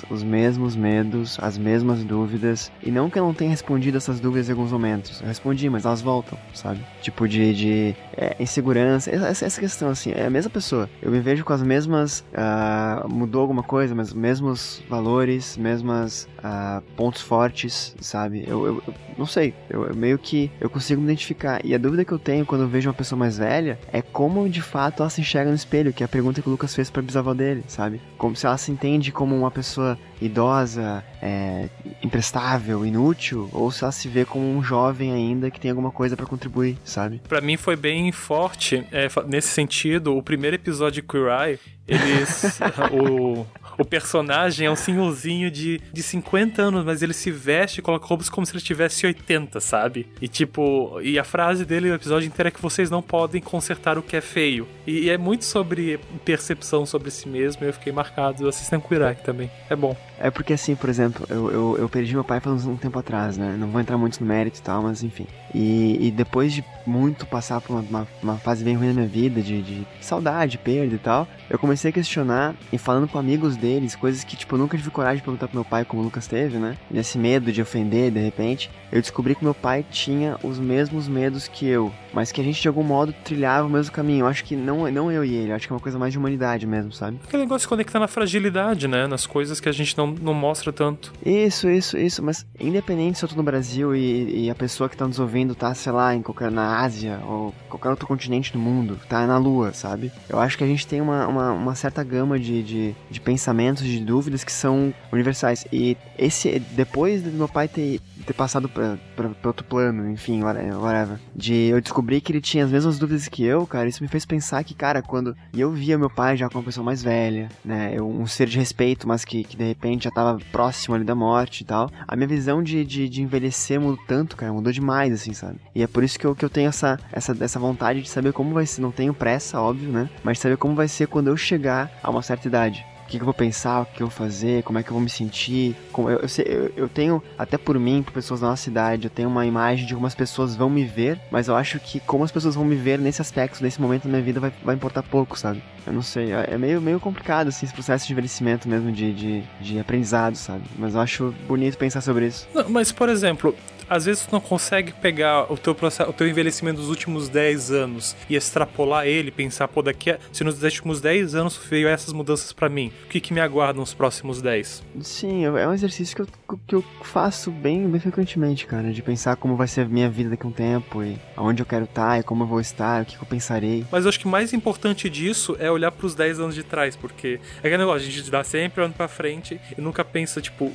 [0.09, 4.49] os mesmos medos, as mesmas dúvidas, e não que eu não tenha respondido essas dúvidas
[4.49, 6.79] em alguns momentos, eu respondi, mas elas voltam, sabe?
[7.01, 10.89] Tipo de, de é, insegurança, essa, essa questão, assim, é a mesma pessoa.
[11.01, 16.81] Eu me vejo com as mesmas uh, mudou alguma coisa, mas mesmos valores, mesmas uh,
[16.95, 18.43] pontos fortes, sabe?
[18.47, 21.63] Eu, eu, eu não sei, eu, eu, meio que eu consigo me identificar.
[21.65, 24.49] E a dúvida que eu tenho quando eu vejo uma pessoa mais velha é como
[24.49, 26.89] de fato ela se enxerga no espelho, que é a pergunta que o Lucas fez
[26.89, 28.01] pra bisavó dele, sabe?
[28.17, 31.69] Como se ela se entende como uma pessoa idosa, é,
[32.01, 36.17] imprestável, inútil, ou se ela se vê como um jovem ainda que tem alguma coisa
[36.17, 37.21] para contribuir, sabe?
[37.29, 40.17] Para mim foi bem forte é, nesse sentido.
[40.17, 42.59] O primeiro episódio de Queer Eye, eles.
[42.91, 43.45] o,
[43.77, 48.05] o personagem é um senhorzinho de, de 50 anos, mas ele se veste e coloca
[48.05, 50.07] roupas como se ele tivesse 80, sabe?
[50.21, 53.97] E tipo, e a frase dele no episódio inteiro é que vocês não podem consertar
[53.97, 54.67] o que é feio.
[54.85, 59.15] E, e é muito sobre percepção sobre si mesmo, e eu fiquei marcado assistindo Eye
[59.23, 59.49] também.
[59.69, 59.95] É bom.
[60.19, 63.37] É porque assim, por exemplo, eu, eu, eu perdi meu pai faz um tempo atrás,
[63.37, 63.55] né?
[63.57, 65.25] Não vou entrar muito no mérito e tal, mas enfim.
[65.53, 69.07] E, e depois de muito passar por uma, uma, uma, fase bem ruim na minha
[69.07, 73.55] vida, de, de saudade, perda e tal, eu comecei a questionar e falando com amigos
[73.55, 76.05] deles, coisas que, tipo, eu nunca tive coragem de perguntar pro meu pai, como o
[76.05, 76.77] Lucas teve, né?
[76.89, 81.47] Nesse medo de ofender, de repente, eu descobri que meu pai tinha os mesmos medos
[81.47, 84.25] que eu, mas que a gente de algum modo trilhava o mesmo caminho.
[84.25, 86.19] Eu acho que não, não eu e ele, acho que é uma coisa mais de
[86.19, 87.19] humanidade mesmo, sabe?
[87.23, 89.07] Aquele negócio de conectar na fragilidade, né?
[89.07, 91.13] Nas coisas que a gente não, não mostra tanto.
[91.25, 94.97] Isso, isso, isso, mas independente se eu tô no Brasil e, e a pessoa que
[94.97, 98.59] tá nos ouvindo tá, sei lá, em qualquer, na Ásia ou qualquer outro continente do
[98.59, 100.11] mundo, tá na Lua, sabe?
[100.27, 103.83] Eu acho que a gente tem uma, uma, uma certa gama de, de, de pensamentos,
[103.83, 105.65] de dúvidas que são universais.
[105.71, 108.97] E esse, depois do meu pai ter, ter passado pra
[109.43, 113.65] outro plano, enfim, whatever, de eu descobri que ele tinha as mesmas dúvidas que eu,
[113.65, 116.65] cara, isso me fez pensar que, cara, quando eu via meu pai já como uma
[116.65, 120.37] pessoa mais velha, né, um ser de respeito, mas que, que de repente já tava
[120.51, 124.35] próximo ali da morte e tal, a minha visão de, de, de envelhecer mudou tanto,
[124.35, 125.59] cara, mudou demais, assim, sabe?
[125.75, 128.33] E é por isso que eu, que eu tenho essa, essa, essa vontade de saber
[128.33, 131.37] como vai ser, não tenho pressa, óbvio, né, mas saber como vai ser quando eu
[131.51, 134.63] chegar a uma certa idade que, que eu vou pensar, o que eu vou fazer,
[134.63, 135.75] como é que eu vou me sentir.
[135.91, 139.27] Como, eu, eu, eu, tenho, até por mim, por pessoas da nossa cidade, eu tenho
[139.27, 142.31] uma imagem de como as pessoas vão me ver, mas eu acho que como as
[142.31, 145.37] pessoas vão me ver nesse aspecto, nesse momento da minha vida, vai, vai importar pouco,
[145.37, 145.61] sabe?
[145.85, 149.13] Eu não sei, é, é meio, meio complicado, assim, esse processo de envelhecimento mesmo, de,
[149.13, 150.63] de, de aprendizado, sabe?
[150.77, 152.47] Mas eu acho bonito pensar sobre isso.
[152.53, 153.53] Não, mas, por exemplo,
[153.91, 157.71] às vezes tu não consegue pegar o teu processo, o teu envelhecimento dos últimos 10
[157.71, 162.13] anos e extrapolar ele, pensar, pô, daqui a, se nos últimos 10 anos veio essas
[162.13, 164.81] mudanças para mim, o que que me aguarda nos próximos 10?
[165.01, 169.35] Sim, é um exercício que eu, que eu faço bem, bem frequentemente, cara, de pensar
[169.35, 172.17] como vai ser a minha vida daqui a um tempo e aonde eu quero estar
[172.17, 173.85] e como eu vou estar, o que, que eu pensarei.
[173.91, 176.95] Mas eu acho que mais importante disso é olhar para os 10 anos de trás,
[176.95, 180.71] porque é aquele negócio, a gente dá sempre olhando para frente e nunca pensa, tipo,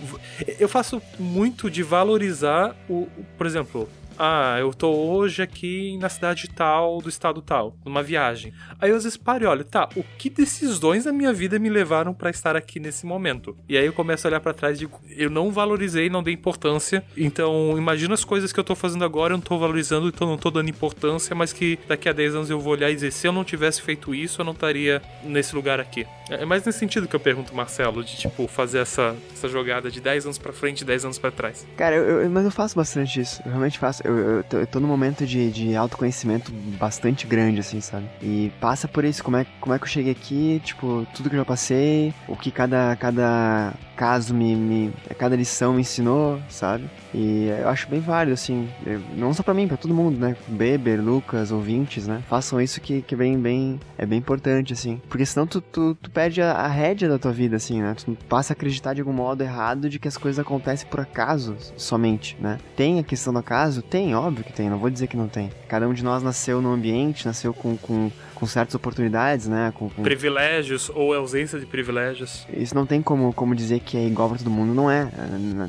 [0.59, 3.06] eu faço muito de valorizar o
[3.37, 3.89] por exemplo,
[4.19, 8.53] ah, eu tô hoje aqui na cidade tal, do estado tal, numa viagem.
[8.81, 11.69] Aí eu às vezes paro e olho, tá, o que decisões da minha vida me
[11.69, 13.57] levaram para estar aqui nesse momento?
[13.69, 16.35] E aí eu começo a olhar para trás e digo, eu não valorizei, não dei
[16.35, 17.05] importância.
[17.17, 20.39] Então, imagina as coisas que eu tô fazendo agora, eu não tô valorizando, então não
[20.39, 23.27] tô dando importância, mas que daqui a 10 anos eu vou olhar e dizer, se
[23.27, 26.07] eu não tivesse feito isso, eu não estaria nesse lugar aqui.
[26.31, 30.01] É mais nesse sentido que eu pergunto, Marcelo, de tipo, fazer essa, essa jogada de
[30.01, 31.67] 10 anos para frente e 10 anos para trás.
[31.77, 34.67] Cara, eu, eu, mas eu faço bastante isso, eu realmente faço eu, eu, tô, eu
[34.67, 38.07] tô num momento de, de autoconhecimimento bastante grande, assim, sabe?
[38.23, 41.37] E passa por isso, como é, como é que eu cheguei aqui, tipo, tudo que
[41.37, 46.85] eu já passei, o que cada, cada caso me, me cada lição me ensinou, sabe?
[47.17, 48.69] E eu acho bem válido, assim,
[49.17, 50.37] não só para mim, para todo mundo, né?
[50.47, 52.23] Beber, Lucas, ouvintes, né?
[52.29, 55.01] Façam isso que, que bem, bem, é bem importante, assim.
[55.09, 57.95] Porque senão tu, tu, tu perde a, a rédea da tua vida, assim, né?
[57.95, 61.57] Tu passa a acreditar de algum modo errado de que as coisas acontecem por acaso
[61.79, 62.59] somente, né?
[62.77, 63.81] Tem a questão do acaso?
[63.81, 65.51] Tem, óbvio que tem, não vou dizer que não tem.
[65.69, 69.73] Cada um de nós nasceu num ambiente, nasceu com, com com certas oportunidades, né?
[69.75, 70.03] Com, com...
[70.03, 72.47] Privilégios ou ausência de privilégios.
[72.53, 75.09] Isso não tem como, como dizer que é igual para todo mundo, não é,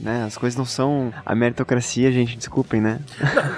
[0.01, 0.25] né?
[0.25, 2.99] As coisas não são a meritocracia, gente, desculpem, né?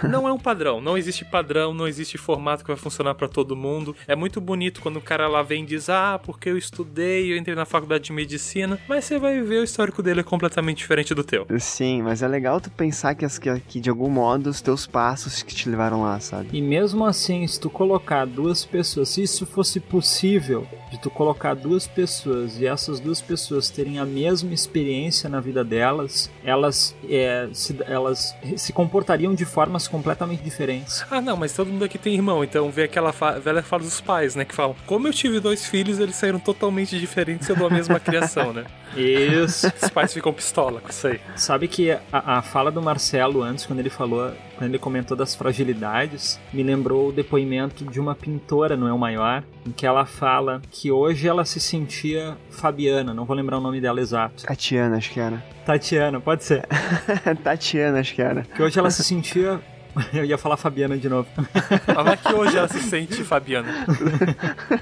[0.03, 3.27] Não, não é um padrão, não existe padrão, não existe formato que vai funcionar para
[3.27, 3.95] todo mundo.
[4.07, 7.37] É muito bonito quando o cara lá vem e diz, ah, porque eu estudei, eu
[7.37, 11.15] entrei na faculdade de medicina, mas você vai ver o histórico dele é completamente diferente
[11.15, 11.47] do teu.
[11.57, 15.41] Sim, mas é legal tu pensar que, que, que de algum modo os teus passos
[15.41, 16.49] que te levaram lá, sabe?
[16.53, 19.09] E mesmo assim, se tu colocar duas pessoas pessoas.
[19.09, 24.05] Se isso fosse possível, de tu colocar duas pessoas e essas duas pessoas terem a
[24.05, 31.05] mesma experiência na vida delas, elas, é, se, elas se comportariam de formas completamente diferentes.
[31.09, 34.01] Ah, não, mas todo mundo aqui tem irmão, então vê aquela fa velha fala dos
[34.01, 34.45] pais, né?
[34.45, 38.53] Que falam, como eu tive dois filhos, eles saíram totalmente diferentes sendo a mesma criação,
[38.53, 38.65] né?
[38.95, 39.71] Isso.
[39.81, 41.19] Os pais ficam pistola com isso aí.
[41.35, 45.33] Sabe que a, a fala do Marcelo antes, quando ele falou, quando ele comentou das
[45.33, 50.61] fragilidades, me lembrou o depoimento de uma pintora no El Maior, em que ela fala
[50.69, 54.43] que hoje ela se sentia Fabiana, não vou lembrar o nome dela exato.
[54.43, 55.41] Tatiana, acho que era.
[55.65, 56.67] Tatiana, pode ser.
[57.41, 58.41] Tatiana, acho que era.
[58.41, 59.61] Que hoje ela se sentia
[60.13, 61.27] Eu ia falar Fabiana de novo.
[61.37, 63.69] É que hoje ela se sente Fabiana.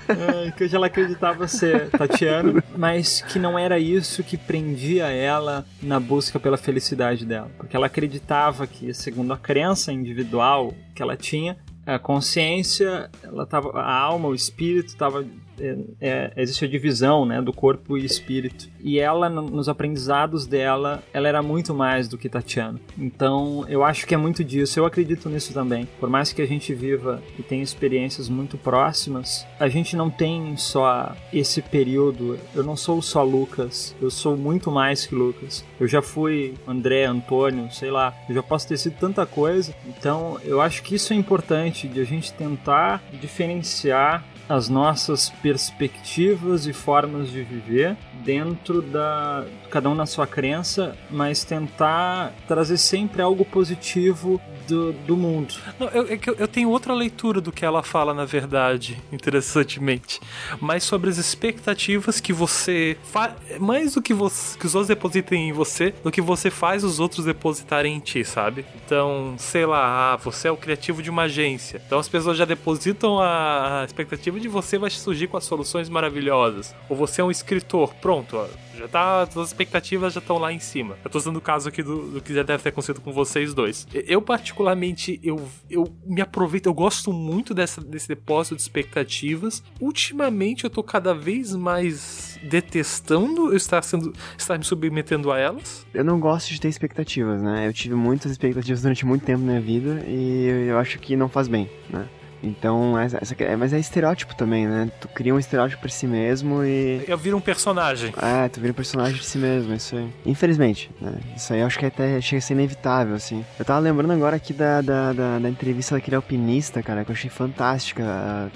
[0.08, 5.66] É, que hoje ela acreditava ser Tatiana, mas que não era isso que prendia ela
[5.82, 7.50] na busca pela felicidade dela.
[7.58, 13.80] Porque ela acreditava que, segundo a crença individual que ela tinha, a consciência, ela tava,
[13.80, 15.26] a alma, o espírito estava
[15.60, 18.70] é, é, existe a divisão né, do corpo e espírito.
[18.80, 22.80] E ela, no, nos aprendizados dela, ela era muito mais do que Tatiana.
[22.98, 24.80] Então, eu acho que é muito disso.
[24.80, 25.88] Eu acredito nisso também.
[26.00, 30.56] Por mais que a gente viva e tenha experiências muito próximas, a gente não tem
[30.58, 32.40] só esse período.
[32.54, 33.96] Eu não sou só Lucas.
[34.02, 35.66] Eu sou muito mais que Lucas.
[35.80, 38.14] Eu já fui André, Antônio, sei lá.
[38.30, 39.74] Eu já posso ter sido tanta coisa.
[39.86, 46.68] Então, eu acho que isso é importante de a gente tentar diferenciar as nossas perspectivas
[46.68, 53.22] e formas de viver dentro da cada um na sua crença, mas tentar trazer sempre
[53.22, 55.56] algo positivo do, do mundo.
[55.80, 60.20] Não, eu, é eu, tenho outra leitura do que ela fala, na verdade, interessantemente.
[60.60, 63.34] Mas sobre as expectativas que você faz.
[63.60, 67.00] Mais do que, você, que os outros depositem em você, do que você faz os
[67.00, 68.66] outros depositarem em ti, sabe?
[68.86, 71.82] Então, sei lá, ah, você é o criativo de uma agência.
[71.86, 76.76] Então as pessoas já depositam a expectativa provavelmente você vai surgir com as soluções maravilhosas.
[76.90, 80.60] Ou você é um escritor, pronto, ó, já tá, as expectativas já estão lá em
[80.60, 80.98] cima.
[81.04, 83.54] Eu tô usando o caso aqui do, do que já deve ter acontecido com vocês
[83.54, 83.88] dois.
[83.92, 89.64] Eu, particularmente, eu, eu me aproveito, eu gosto muito dessa, desse depósito de expectativas.
[89.82, 95.86] Ultimamente, eu tô cada vez mais detestando eu estar, sendo, estar me submetendo a elas.
[95.94, 97.68] Eu não gosto de ter expectativas, né?
[97.68, 101.28] Eu tive muitas expectativas durante muito tempo na minha vida e eu acho que não
[101.28, 102.08] faz bem, né?
[102.42, 104.90] Então, essa, essa, é, mas é estereótipo também, né?
[105.00, 107.04] Tu cria um estereótipo pra si mesmo e.
[107.08, 108.14] Eu viro um personagem.
[108.22, 110.08] É, tu vira um personagem de si mesmo, isso aí.
[110.26, 111.14] Infelizmente, né?
[111.36, 113.44] Isso aí eu acho que até chega a ser inevitável, assim.
[113.58, 117.16] Eu tava lembrando agora aqui da, da, da, da entrevista daquele alpinista, cara, que eu
[117.16, 118.04] achei fantástica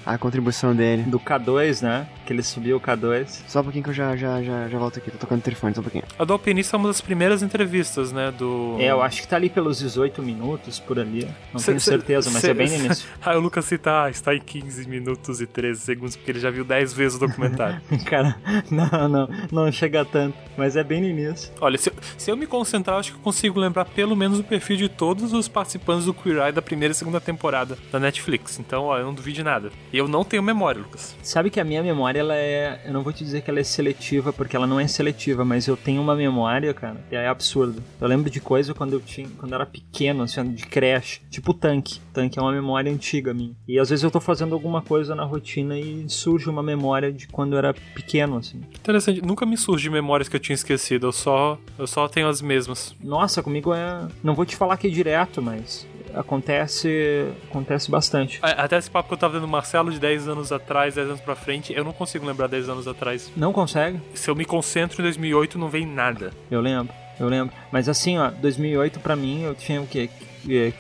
[0.06, 1.04] a, a, contribuição dele.
[1.04, 2.08] Do K2, né?
[2.26, 3.42] Que ele subiu o K2.
[3.48, 5.74] Só um pouquinho que eu já, já, já, já volto aqui, tô tocando o telefone,
[5.74, 6.04] só um pouquinho.
[6.18, 8.32] A do alpinista é uma das primeiras entrevistas, né?
[8.32, 8.78] Do.
[8.80, 11.28] É, eu acho que tá ali pelos 18 minutos por ali.
[11.52, 13.08] Não cê, tenho certeza, mas cê, é bem no início.
[13.22, 16.64] ah, o Lucas ah, está em 15 minutos e 13 segundos, porque ele já viu
[16.64, 17.82] 10 vezes o documentário.
[18.06, 18.36] Cara,
[18.70, 21.52] não, não, não chega tanto, mas é bem no início.
[21.60, 24.44] Olha, se eu, se eu me concentrar, acho que eu consigo lembrar pelo menos o
[24.44, 28.60] perfil de todos os participantes do Queer Eye da primeira e segunda temporada da Netflix.
[28.60, 29.72] Então, ó, eu não duvido de nada.
[29.92, 31.16] E eu não tenho memória, Lucas.
[31.24, 32.82] Sabe que a minha memória, ela é.
[32.86, 35.68] Eu não vou te dizer que ela é seletiva, porque ela não é seletiva, mas
[35.68, 37.82] eu tenho uma memória, cara, que é absurda.
[38.00, 39.30] Eu lembro de coisa quando eu tinha.
[39.38, 41.22] Quando eu era pequeno, assim, de creche.
[41.30, 42.00] Tipo tanque.
[42.14, 43.56] Tanque é uma memória antiga minha.
[43.72, 47.26] E às vezes eu tô fazendo alguma coisa na rotina e surge uma memória de
[47.26, 48.60] quando eu era pequeno, assim.
[48.76, 52.42] Interessante, nunca me surge memórias que eu tinha esquecido, eu só, eu só tenho as
[52.42, 52.94] mesmas.
[53.02, 54.10] Nossa, comigo é.
[54.22, 58.40] Não vou te falar que é direto, mas acontece acontece bastante.
[58.42, 61.34] Até esse papo que eu tava vendo Marcelo de 10 anos atrás, 10 anos pra
[61.34, 63.32] frente, eu não consigo lembrar 10 anos atrás.
[63.38, 64.02] Não consegue?
[64.14, 66.34] Se eu me concentro em 2008, não vem nada.
[66.52, 67.56] Eu lembro, eu lembro.
[67.72, 70.10] Mas assim, ó, 2008 pra mim, eu tinha o quê?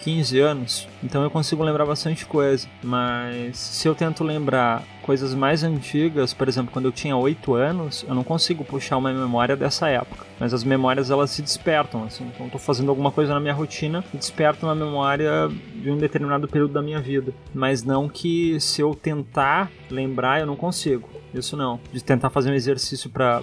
[0.03, 2.67] 15 é, anos, então eu consigo lembrar bastante coisa.
[2.83, 8.05] Mas se eu tento lembrar coisas mais antigas, por exemplo, quando eu tinha 8 anos,
[8.07, 10.25] eu não consigo puxar uma memória dessa época.
[10.39, 12.25] Mas as memórias elas se despertam, assim.
[12.33, 15.97] Então eu tô fazendo alguma coisa na minha rotina e desperto uma memória de um
[15.97, 17.33] determinado período da minha vida.
[17.53, 21.20] Mas não que se eu tentar lembrar, eu não consigo.
[21.33, 21.79] Isso não.
[21.91, 23.41] De tentar fazer um exercício para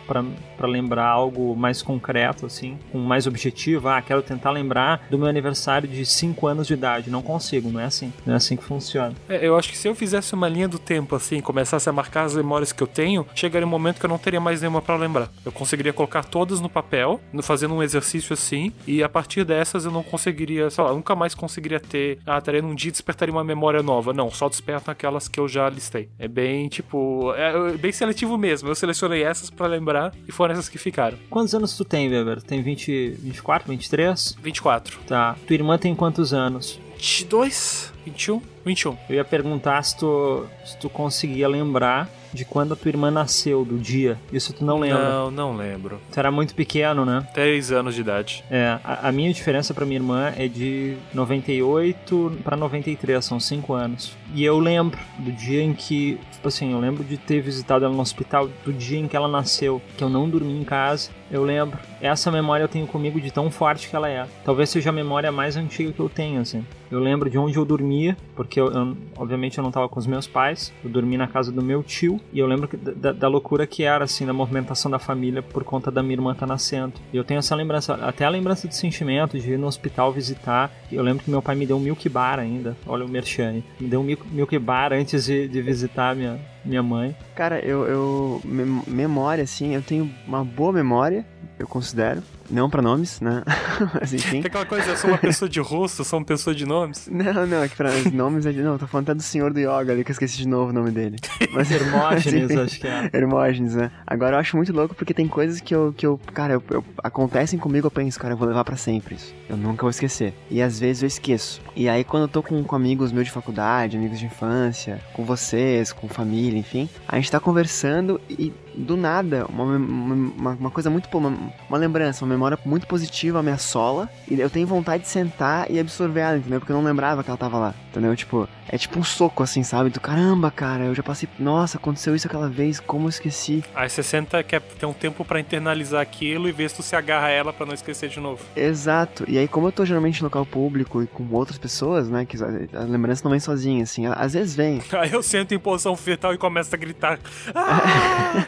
[0.61, 3.89] lembrar algo mais concreto, assim, com mais objetivo.
[3.89, 7.11] Ah, quero tentar lembrar do meu aniversário de 5 anos de idade.
[7.11, 8.13] Não consigo, não é assim.
[8.27, 9.15] Não é assim que funciona.
[9.29, 12.25] É, eu acho que se eu fizesse uma linha do tempo, assim, começasse a marcar
[12.25, 14.97] as memórias que eu tenho, chegaria um momento que eu não teria mais nenhuma para
[14.97, 15.31] lembrar.
[15.45, 19.91] Eu conseguiria colocar todas no papel, fazendo um exercício assim, e a partir dessas eu
[19.91, 22.19] não conseguiria, sei lá, nunca mais conseguiria ter.
[22.27, 24.13] Ah, estaria num dia despertaria uma memória nova.
[24.13, 26.09] Não, só desperta aquelas que eu já listei.
[26.19, 27.33] É bem, tipo.
[27.35, 28.69] É, bem seletivo mesmo.
[28.69, 31.17] Eu selecionei essas para lembrar e foram essas que ficaram.
[31.31, 32.43] Quantos anos tu tem, Weber?
[32.43, 34.37] Tem 20, 24, 23?
[34.43, 34.99] 24.
[35.07, 35.37] Tá.
[35.47, 36.79] Tua irmã tem quantos anos?
[36.97, 38.97] 22, 21, 21.
[39.09, 43.65] Eu ia perguntar se tu, se tu conseguia lembrar de quando a tua irmã nasceu,
[43.65, 44.19] do dia.
[44.33, 45.09] Isso tu não lembra?
[45.09, 46.01] Não, não lembro.
[46.13, 47.27] Tu era muito pequeno, né?
[47.35, 48.45] 10 anos de idade.
[48.51, 53.73] É, a, a minha diferença pra minha irmã é de 98 para 93, são 5
[53.73, 54.13] anos.
[54.35, 57.95] E eu lembro do dia em que, tipo assim, eu lembro de ter visitado ela
[57.95, 61.11] no hospital, do dia em que ela nasceu, que eu não dormi em casa.
[61.31, 61.79] Eu lembro.
[62.01, 64.27] Essa memória eu tenho comigo de tão forte que ela é.
[64.45, 66.65] Talvez seja a memória mais antiga que eu tenho, assim.
[66.91, 70.07] Eu lembro de onde eu dormia, porque eu, eu obviamente eu não estava com os
[70.07, 70.73] meus pais.
[70.83, 72.19] Eu dormi na casa do meu tio.
[72.33, 75.91] E eu lembro da, da, loucura que era, assim, da movimentação da família por conta
[75.91, 76.95] da minha irmã estar tá nascendo.
[77.13, 80.73] E eu tenho essa lembrança, até a lembrança de sentimento de ir no hospital visitar.
[80.91, 82.75] Eu lembro que meu pai me deu um milk bar ainda.
[82.87, 83.63] Olha o Merchane.
[83.79, 87.17] Me deu um milk, milk bar antes de, de visitar minha, minha mãe.
[87.35, 88.41] Cara, eu, eu.
[88.87, 91.25] Memória, assim, eu tenho uma boa memória,
[91.59, 92.23] eu considero.
[92.51, 93.43] Não pra nomes, né?
[93.95, 94.43] Mas enfim.
[94.43, 97.09] Tem aquela coisa, eu sou uma pessoa de rosto, eu sou uma pessoa de nomes.
[97.11, 98.63] Não, não, é que pra nomes é de.
[98.63, 100.73] Não, tô falando até do senhor do yoga ali, que eu esqueci de novo o
[100.73, 101.17] nome dele.
[101.53, 103.11] Mas Hermógenes, acho que é.
[103.13, 103.91] Hermógenes, né?
[104.07, 106.85] Agora eu acho muito louco porque tem coisas que eu, que eu cara, eu, eu,
[107.03, 109.35] acontecem comigo, eu penso, cara, eu vou levar pra sempre isso.
[109.49, 110.35] Eu nunca vou esquecer.
[110.51, 111.61] E às vezes eu esqueço.
[111.77, 115.25] E aí quando eu tô com, com amigos meus de faculdade, amigos de infância, com
[115.25, 120.89] vocês, com família, enfim, a gente tá conversando e do nada, uma, uma, uma coisa
[120.89, 121.09] muito.
[121.17, 121.37] Uma,
[121.69, 124.09] uma lembrança, uma memória muito positiva me assola.
[124.31, 126.61] E eu tenho vontade de sentar e absorver ela, entendeu?
[126.61, 128.17] Porque eu não lembrava que ela tava lá, entendeu?
[128.17, 129.91] Tipo, é tipo um soco, assim, sabe?
[129.91, 131.29] Do caramba, cara, eu já passei.
[131.39, 133.65] Nossa, aconteceu isso aquela vez, como eu esqueci.
[133.75, 136.95] Aí você senta, quer ter um tempo para internalizar aquilo e ver se tu se
[136.95, 138.45] agarra a ela para não esquecer de novo.
[138.55, 139.25] Exato.
[139.27, 142.25] E aí, como eu tô geralmente em local público e com outras pessoas, né?
[142.25, 144.07] Que a lembrança não vem sozinha, assim.
[144.07, 144.81] Às vezes vem.
[144.93, 147.19] Aí eu sento em posição fetal e começo a gritar.
[147.55, 148.47] Ah!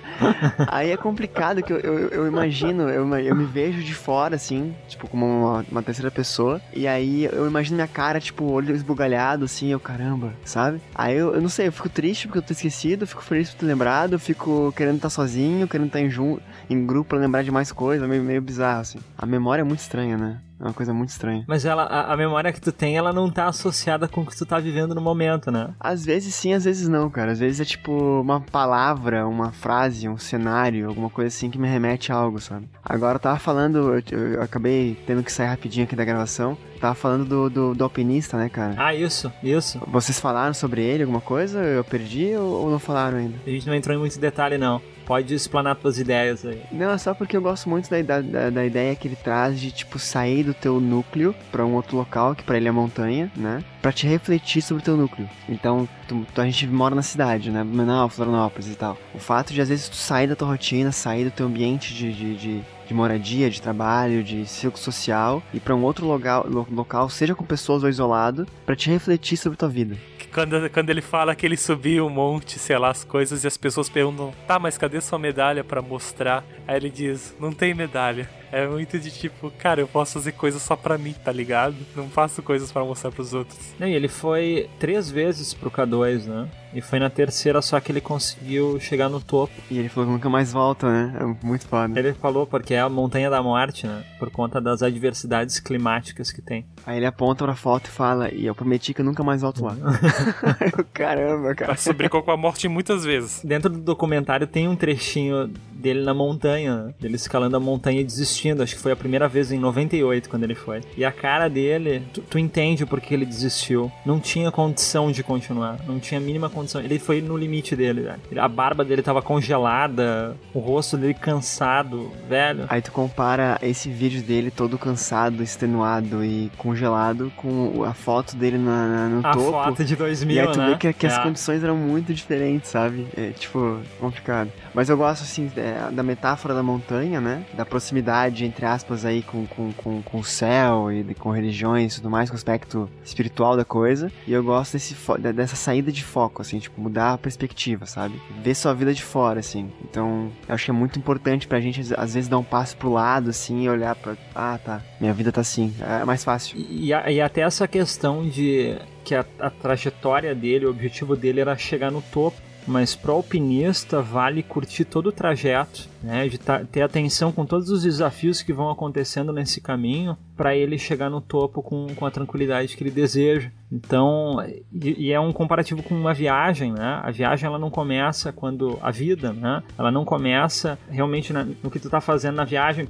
[0.69, 4.75] Aí é complicado que eu, eu, eu imagino, eu, eu me vejo de fora, assim,
[4.89, 6.61] tipo, como uma, uma terceira pessoa.
[6.73, 10.81] E aí eu imagino minha cara, tipo, olho esbugalhado, assim, eu, caramba, sabe?
[10.95, 13.61] Aí eu, eu não sei, eu fico triste porque eu tô esquecido, fico feliz por
[13.61, 16.39] ter lembrado, fico querendo estar sozinho, querendo estar em, jun
[16.69, 18.99] em grupo pra lembrar de mais coisas, meio, meio bizarro, assim.
[19.17, 20.41] A memória é muito estranha, né?
[20.61, 21.43] É uma coisa muito estranha.
[21.49, 24.37] Mas ela, a, a, memória que tu tem, ela não tá associada com o que
[24.37, 25.71] tu tá vivendo no momento, né?
[25.81, 27.33] Às vezes sim, às vezes não, cara.
[27.33, 31.67] Às vezes é tipo uma palavra, uma frase, um cenário, alguma coisa assim que me
[31.67, 32.69] remete a algo, sabe?
[32.85, 36.59] Agora eu tava falando, eu, eu acabei tendo que sair rapidinho aqui da gravação.
[36.79, 38.75] Tava falando do, do, do, alpinista, né, cara?
[38.79, 39.79] Ah, isso, isso.
[39.87, 41.59] Vocês falaram sobre ele, alguma coisa?
[41.59, 43.37] Eu perdi ou, ou não falaram ainda?
[43.47, 44.81] A gente não entrou em muito detalhe, não.
[45.11, 46.63] Pode explanar tuas ideias aí.
[46.71, 49.73] Não, é só porque eu gosto muito da, da, da ideia que ele traz de,
[49.73, 53.65] tipo, sair do teu núcleo para um outro local, que para ele é montanha, né?
[53.83, 55.29] Pra te refletir sobre o teu núcleo.
[55.49, 57.65] Então, tu, tu, a gente mora na cidade, né?
[57.65, 58.97] Menal, Florianópolis e tal.
[59.13, 62.13] O fato de, às vezes, tu sair da tua rotina, sair do teu ambiente de,
[62.13, 67.09] de, de de moradia, de trabalho, de círculo social, e para um outro local, local,
[67.09, 69.97] seja com pessoas ou isolado, para te refletir sobre tua vida.
[70.33, 73.57] Quando, quando ele fala que ele subiu um monte, sei lá, as coisas, e as
[73.57, 76.45] pessoas perguntam, tá, mas cadê sua medalha para mostrar?
[76.69, 78.31] Aí ele diz, não tem medalha.
[78.53, 81.77] É muito de tipo, cara, eu posso fazer coisas só pra mim, tá ligado?
[81.95, 83.59] Não faço coisas para mostrar pros outros.
[83.79, 86.49] Não, e ele foi três vezes pro K2, né?
[86.73, 89.53] E foi na terceira só que ele conseguiu chegar no topo.
[89.71, 91.17] E ele falou que nunca mais volta, né?
[91.21, 91.99] É muito foda.
[91.99, 94.05] Ele falou porque é a montanha da morte, né?
[94.19, 96.65] Por conta das adversidades climáticas que tem.
[96.87, 99.65] Aí ele aponta pra foto e fala, e eu prometi que eu nunca mais volto
[99.65, 99.77] lá.
[100.95, 101.77] Caramba, cara.
[101.77, 103.43] Você brincou com a morte muitas vezes.
[103.45, 108.63] Dentro do documentário tem um trechinho dele na montanha, dele escalando a montanha e desistindo.
[108.63, 110.81] Acho que foi a primeira vez em 98 quando ele foi.
[110.97, 113.91] E a cara dele, tu, tu entende por que ele desistiu.
[114.05, 115.79] Não tinha condição de continuar.
[115.87, 116.81] Não tinha a mínima condição.
[116.81, 118.21] Ele foi no limite dele, velho.
[118.43, 122.65] A barba dele tava congelada, o rosto dele cansado, velho.
[122.69, 128.59] Aí tu compara esse vídeo dele todo cansado, extenuado e congelado com a foto dele
[128.59, 129.57] na, na no a topo.
[129.57, 130.71] A foto de 2000, E aí tu né?
[130.71, 131.09] vê que, que é.
[131.09, 133.07] as condições eram muito diferentes, sabe?
[133.17, 134.51] É, tipo, complicado.
[134.75, 137.45] Mas eu gosto, assim, é, da metáfora da montanha, né?
[137.55, 141.97] Da proximidade, entre aspas, aí com, com, com, com o céu e com religiões e
[141.97, 144.11] tudo mais, com o aspecto espiritual da coisa.
[144.27, 144.97] E eu gosto desse
[145.35, 148.21] dessa saída de foco, assim, tipo, mudar a perspectiva, sabe?
[148.43, 149.71] Ver sua vida de fora, assim.
[149.85, 152.93] Então, eu acho que é muito importante pra gente, às vezes, dar um passo pro
[152.93, 154.17] lado, assim, e olhar pra.
[154.35, 154.83] Ah, tá.
[155.01, 155.75] Minha vida tá assim.
[155.81, 156.59] É mais fácil.
[156.59, 161.57] E, e até essa questão de que a, a trajetória dele, o objetivo dele era
[161.57, 167.33] chegar no topo mas pro alpinista vale curtir todo o trajeto, né, de ter atenção
[167.33, 171.87] com todos os desafios que vão acontecendo nesse caminho para ele chegar no topo com,
[171.95, 173.51] com a tranquilidade que ele deseja.
[173.71, 174.37] Então,
[174.73, 177.01] e, e, é um comparativo com uma viagem, né?
[177.03, 179.63] A viagem ela não começa quando a vida, né?
[179.79, 182.89] Ela não começa realmente na, no que tu tá fazendo na viagem.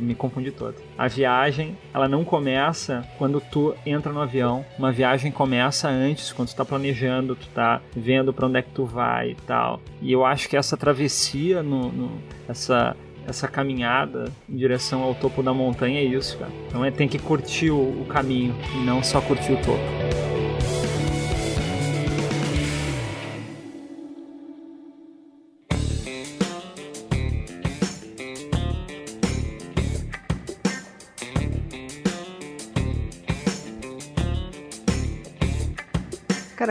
[0.00, 0.74] Me confundi todo.
[0.98, 4.64] A viagem, ela não começa quando tu entra no avião.
[4.78, 8.72] Uma viagem começa antes, quando tu tá planejando, tu tá vendo para onde é que
[8.72, 9.80] tu vai e tal.
[10.02, 12.10] E eu acho que essa travessia no, no
[12.48, 16.50] essa essa caminhada em direção ao topo da montanha é isso, cara.
[16.66, 20.31] Então é tem que curtir o, o caminho e não só curtir o topo.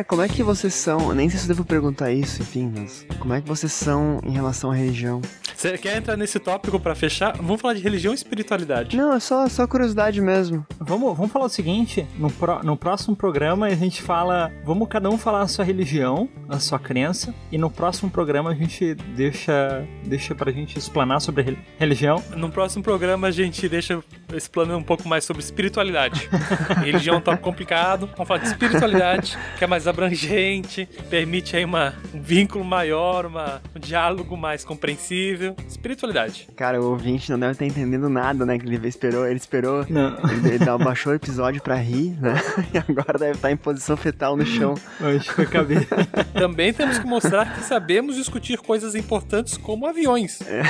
[0.01, 1.13] Cara, como é que vocês são?
[1.13, 4.31] Nem sei se eu devo perguntar isso, enfim, mas como é que vocês são em
[4.31, 5.21] relação à religião?
[5.62, 7.38] Você quer entrar nesse tópico para fechar?
[7.38, 8.97] Vamos falar de religião e espiritualidade.
[8.97, 10.66] Não, é só, só curiosidade mesmo.
[10.80, 14.51] Vamos, vamos falar o seguinte: no, pro, no próximo programa a gente fala.
[14.66, 18.55] Vamos cada um falar a sua religião, a sua crença, e no próximo programa a
[18.55, 22.24] gente deixa, deixa pra gente explanar sobre religião.
[22.36, 24.03] No próximo programa a gente deixa
[24.34, 26.28] explanando um pouco mais sobre espiritualidade.
[26.84, 28.09] religião é um tópico complicado.
[28.14, 33.62] Vamos falar de espiritualidade, que é mais abrangente, permite aí uma, um vínculo maior, uma,
[33.76, 36.47] um diálogo mais compreensível espiritualidade.
[36.55, 38.57] Cara, o ouvinte não deve estar entendendo nada, né?
[38.57, 39.85] Que ele esperou, ele esperou.
[39.89, 40.17] Não.
[40.29, 42.35] Ele, ele baixou o episódio pra rir, né?
[42.73, 44.75] E agora deve estar em posição fetal no chão.
[44.99, 45.79] Acho que acabei.
[46.33, 50.61] Também temos que mostrar que sabemos discutir coisas importantes como aviões é.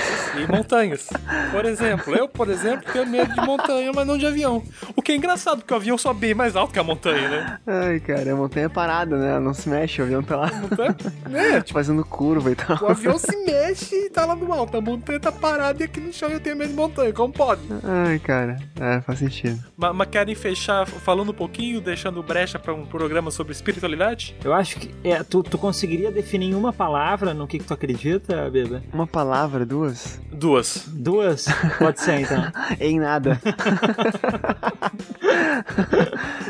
[0.42, 1.08] e montanhas.
[1.52, 4.64] Por exemplo, eu, por exemplo, tenho medo de montanha, mas não de avião.
[4.96, 7.60] O que é engraçado, porque o avião sobe bem mais alto que a montanha, né?
[7.68, 9.40] Ai, cara, a montanha é parada, né?
[9.40, 10.52] Não se mexe, o avião tá lá.
[10.54, 10.96] Montanha,
[11.34, 12.78] é, tipo, fazendo curva e tal.
[12.82, 14.71] O avião se mexe e tá lá no alto.
[14.72, 17.12] Alta, a montanha tá parada e aqui no chão eu tenho medo de montanha.
[17.12, 17.62] Como pode?
[17.84, 19.60] Ai, cara, é, faz sentido.
[19.76, 24.36] Mas, mas querem fechar falando um pouquinho, deixando brecha pra um programa sobre espiritualidade?
[24.44, 27.74] Eu acho que é, tu, tu conseguiria definir em uma palavra no que, que tu
[27.74, 28.82] acredita, Beba?
[28.94, 30.22] Uma palavra, duas?
[30.32, 30.88] Duas.
[30.88, 31.46] Duas?
[31.78, 32.52] Pode ser, então.
[32.80, 33.40] em nada.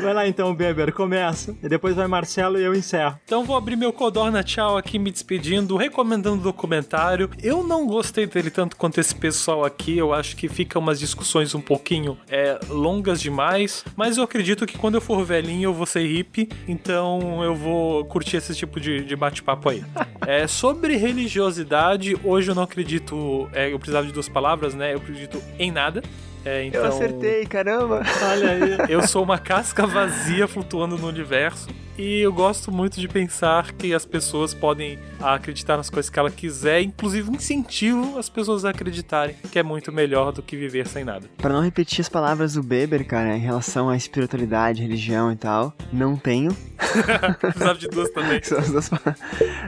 [0.00, 1.54] vai lá então, Beber, começa.
[1.62, 3.18] E depois vai Marcelo e eu encerro.
[3.24, 7.30] Então vou abrir meu Codorna Tchau aqui me despedindo, recomendando o documentário.
[7.42, 9.98] Eu não gostei dele tanto quanto esse pessoal aqui.
[9.98, 13.84] Eu acho que fica umas discussões um pouquinho é, longas demais.
[13.96, 16.48] Mas eu acredito que quando eu for velhinho eu vou ser hippie.
[16.68, 19.84] Então eu vou curtir esse tipo de, de bate-papo aí.
[20.26, 23.48] é, sobre religiosidade, hoje eu não acredito.
[23.52, 24.92] É, eu precisava de duas palavras, né?
[24.92, 26.02] Eu acredito em nada.
[26.44, 28.02] É, então, Eu acertei, caramba.
[28.22, 28.78] Olha aí.
[28.90, 31.68] eu sou uma casca vazia flutuando no universo.
[31.98, 36.30] E eu gosto muito de pensar que as pessoas podem acreditar nas coisas que ela
[36.30, 41.04] quiser, inclusive incentivo as pessoas a acreditarem, que é muito melhor do que viver sem
[41.04, 41.28] nada.
[41.36, 45.74] Pra não repetir as palavras do Beber, cara, em relação à espiritualidade, religião e tal,
[45.92, 46.56] não tenho.
[47.38, 48.40] Precisava de duas também.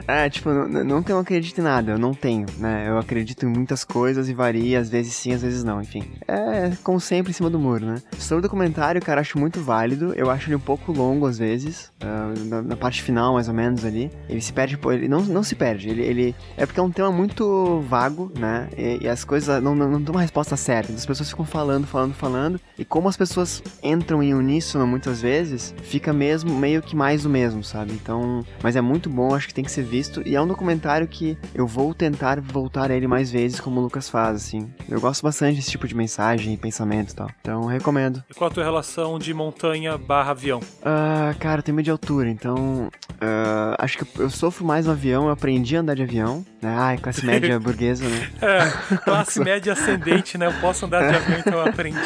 [0.07, 2.87] É, tipo, não, não que eu não acredito em nada, eu não tenho, né?
[2.87, 6.03] Eu acredito em muitas coisas e varia, às vezes sim, às vezes não, enfim.
[6.27, 8.01] É, como sempre, em cima do muro, né?
[8.19, 11.91] Sobre o documentário, cara, acho muito válido, eu acho ele um pouco longo às vezes,
[12.03, 12.14] uh,
[12.45, 14.11] na, na, parte final, mais ou menos, ali.
[14.29, 16.35] Ele se perde, pô, ele não, não se perde, ele, ele...
[16.57, 18.69] É porque é um tema muito vago, né?
[18.77, 21.85] E, e as coisas não, não, não dão uma resposta certa, as pessoas ficam falando,
[21.87, 26.95] falando, falando, e como as pessoas entram em uníssono muitas vezes, fica mesmo meio que
[26.95, 27.93] mais do mesmo, sabe?
[27.93, 30.21] Então, mas é muito bom, acho que tem que ser visto.
[30.25, 33.83] E é um documentário que eu vou tentar voltar a ele mais vezes, como o
[33.83, 34.71] Lucas faz, assim.
[34.87, 37.29] Eu gosto bastante desse tipo de mensagem e pensamento e tal.
[37.41, 38.23] Então, recomendo.
[38.29, 40.59] E qual a tua relação de montanha barra avião?
[40.59, 42.87] Uh, cara, eu tenho medo de altura, então.
[43.15, 46.45] Uh, acho que eu sofro mais no avião, eu aprendi a andar de avião.
[46.61, 46.73] Né?
[46.77, 48.29] Ai, classe média burguesa, né?
[48.41, 50.45] É, classe média ascendente, né?
[50.45, 51.97] Eu posso andar de avião, então eu aprendi.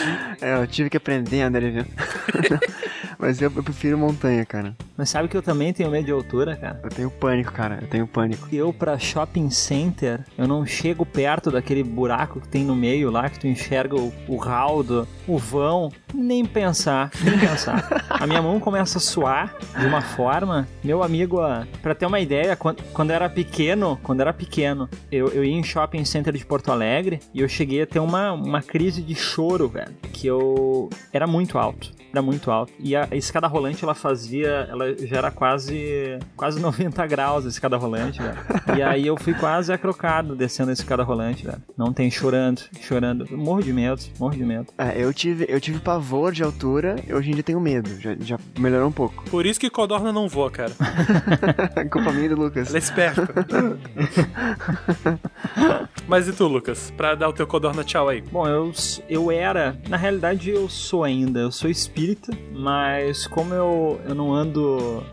[0.41, 1.85] É, eu tive que aprender a andar de avião.
[3.19, 4.73] Mas eu, eu prefiro montanha, cara.
[4.95, 6.79] Mas sabe que eu também tenho medo de altura, cara?
[6.81, 7.79] Eu tenho pânico, cara.
[7.81, 8.47] Eu tenho pânico.
[8.49, 13.29] Eu, pra shopping center, eu não chego perto daquele buraco que tem no meio lá,
[13.29, 15.91] que tu enxerga o, o raldo, o vão.
[16.13, 18.05] Nem pensar, nem pensar.
[18.09, 20.67] a minha mão começa a suar de uma forma.
[20.83, 21.39] Meu amigo,
[21.81, 25.43] pra ter uma ideia, quando, quando eu era pequeno, quando eu era pequeno, eu, eu
[25.43, 29.01] ia em shopping center de Porto Alegre e eu cheguei a ter uma, uma crise
[29.01, 29.95] de choro, velho.
[30.13, 30.89] Que eu.
[31.13, 32.73] Era muito alto era muito alto.
[32.79, 37.77] E a escada rolante ela fazia, ela já era quase quase 90 graus a escada
[37.77, 38.37] rolante, velho.
[38.77, 41.61] E aí eu fui quase acrocado descendo a escada rolante, velho.
[41.77, 43.25] Não tem chorando, chorando.
[43.31, 44.67] Morro de medo, morro de medo.
[44.77, 45.98] É, eu tive, eu tive pavor
[46.31, 47.89] de altura, hoje em dia tenho medo.
[47.99, 49.23] Já, já melhorou um pouco.
[49.29, 50.71] Por isso que Codorna não voa, cara.
[51.91, 52.69] Culpa minha do Lucas.
[52.69, 53.29] Ela é esperta.
[56.07, 56.91] Mas e tu, Lucas?
[56.97, 58.21] Pra dar o teu Codorna tchau aí.
[58.21, 58.71] Bom, eu,
[59.07, 64.33] eu era, na realidade eu sou ainda, eu sou espírita, mas como eu, eu não
[64.33, 65.03] ando.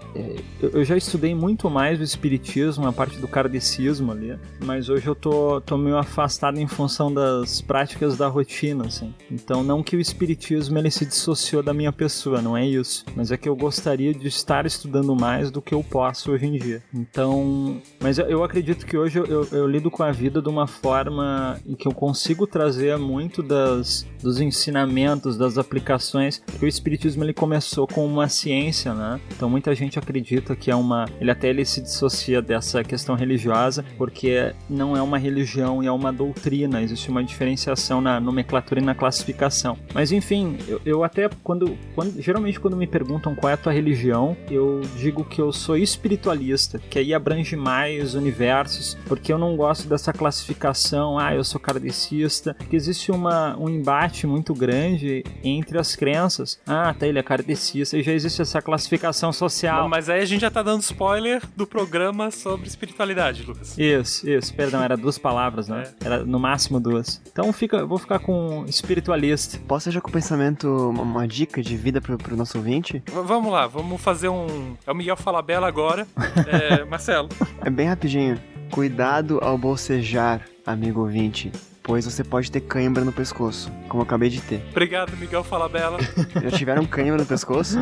[0.61, 5.07] Eu, eu já estudei muito mais o espiritismo, a parte do kardecismo ali, mas hoje
[5.07, 9.15] eu tô, tô meio afastado em função das práticas da rotina, assim.
[9.31, 13.31] Então, não que o espiritismo ele se dissociou da minha pessoa, não é isso, mas
[13.31, 16.83] é que eu gostaria de estar estudando mais do que eu posso hoje em dia.
[16.95, 20.67] Então, mas eu, acredito que hoje eu, eu, eu lido com a vida de uma
[20.67, 27.25] forma em que eu consigo trazer muito das, dos ensinamentos, das aplicações, porque o espiritismo
[27.25, 29.21] ele começou com uma ciência, né?
[29.35, 33.85] Então muita gente acredita que é uma, ele até ele se dissocia dessa questão religiosa,
[33.97, 38.85] porque não é uma religião e é uma doutrina, existe uma diferenciação na nomenclatura e
[38.85, 39.79] na classificação.
[39.95, 43.73] Mas enfim, eu, eu até quando, quando geralmente quando me perguntam qual é a tua
[43.73, 49.57] religião, eu digo que eu sou espiritualista, que aí abrange mais universos, porque eu não
[49.57, 55.79] gosto dessa classificação, ah, eu sou kardecista, que existe uma, um embate muito grande entre
[55.79, 56.61] as crenças.
[56.67, 59.89] Ah, tá, ele é kardecista, e já existe essa classificação social.
[59.89, 63.77] Mas aí a gente já tá dando spoiler do programa sobre espiritualidade, Lucas.
[63.79, 65.85] Isso, isso, perdão, era duas palavras, né?
[66.01, 66.07] É.
[66.07, 67.21] Era no máximo duas.
[67.31, 69.59] Então fica, vou ficar com espiritualista.
[69.67, 73.03] Posso já com o pensamento, uma, uma dica de vida pro, pro nosso ouvinte?
[73.07, 74.77] V vamos lá, vamos fazer um.
[74.87, 76.07] É o Miguel Falabella agora.
[76.47, 77.29] é, Marcelo.
[77.65, 78.39] É bem rapidinho.
[78.71, 81.53] Cuidado ao bocejar, amigo ouvinte,
[81.83, 84.61] pois você pode ter cãibra no pescoço, como eu acabei de ter.
[84.71, 85.99] Obrigado, Miguel Falabella.
[86.43, 87.79] Já tiveram cãibra no pescoço?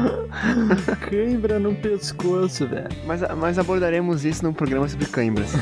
[1.09, 2.89] cãibra no pescoço, velho.
[3.07, 5.53] Mas, mas abordaremos isso num programa sobre cãibras.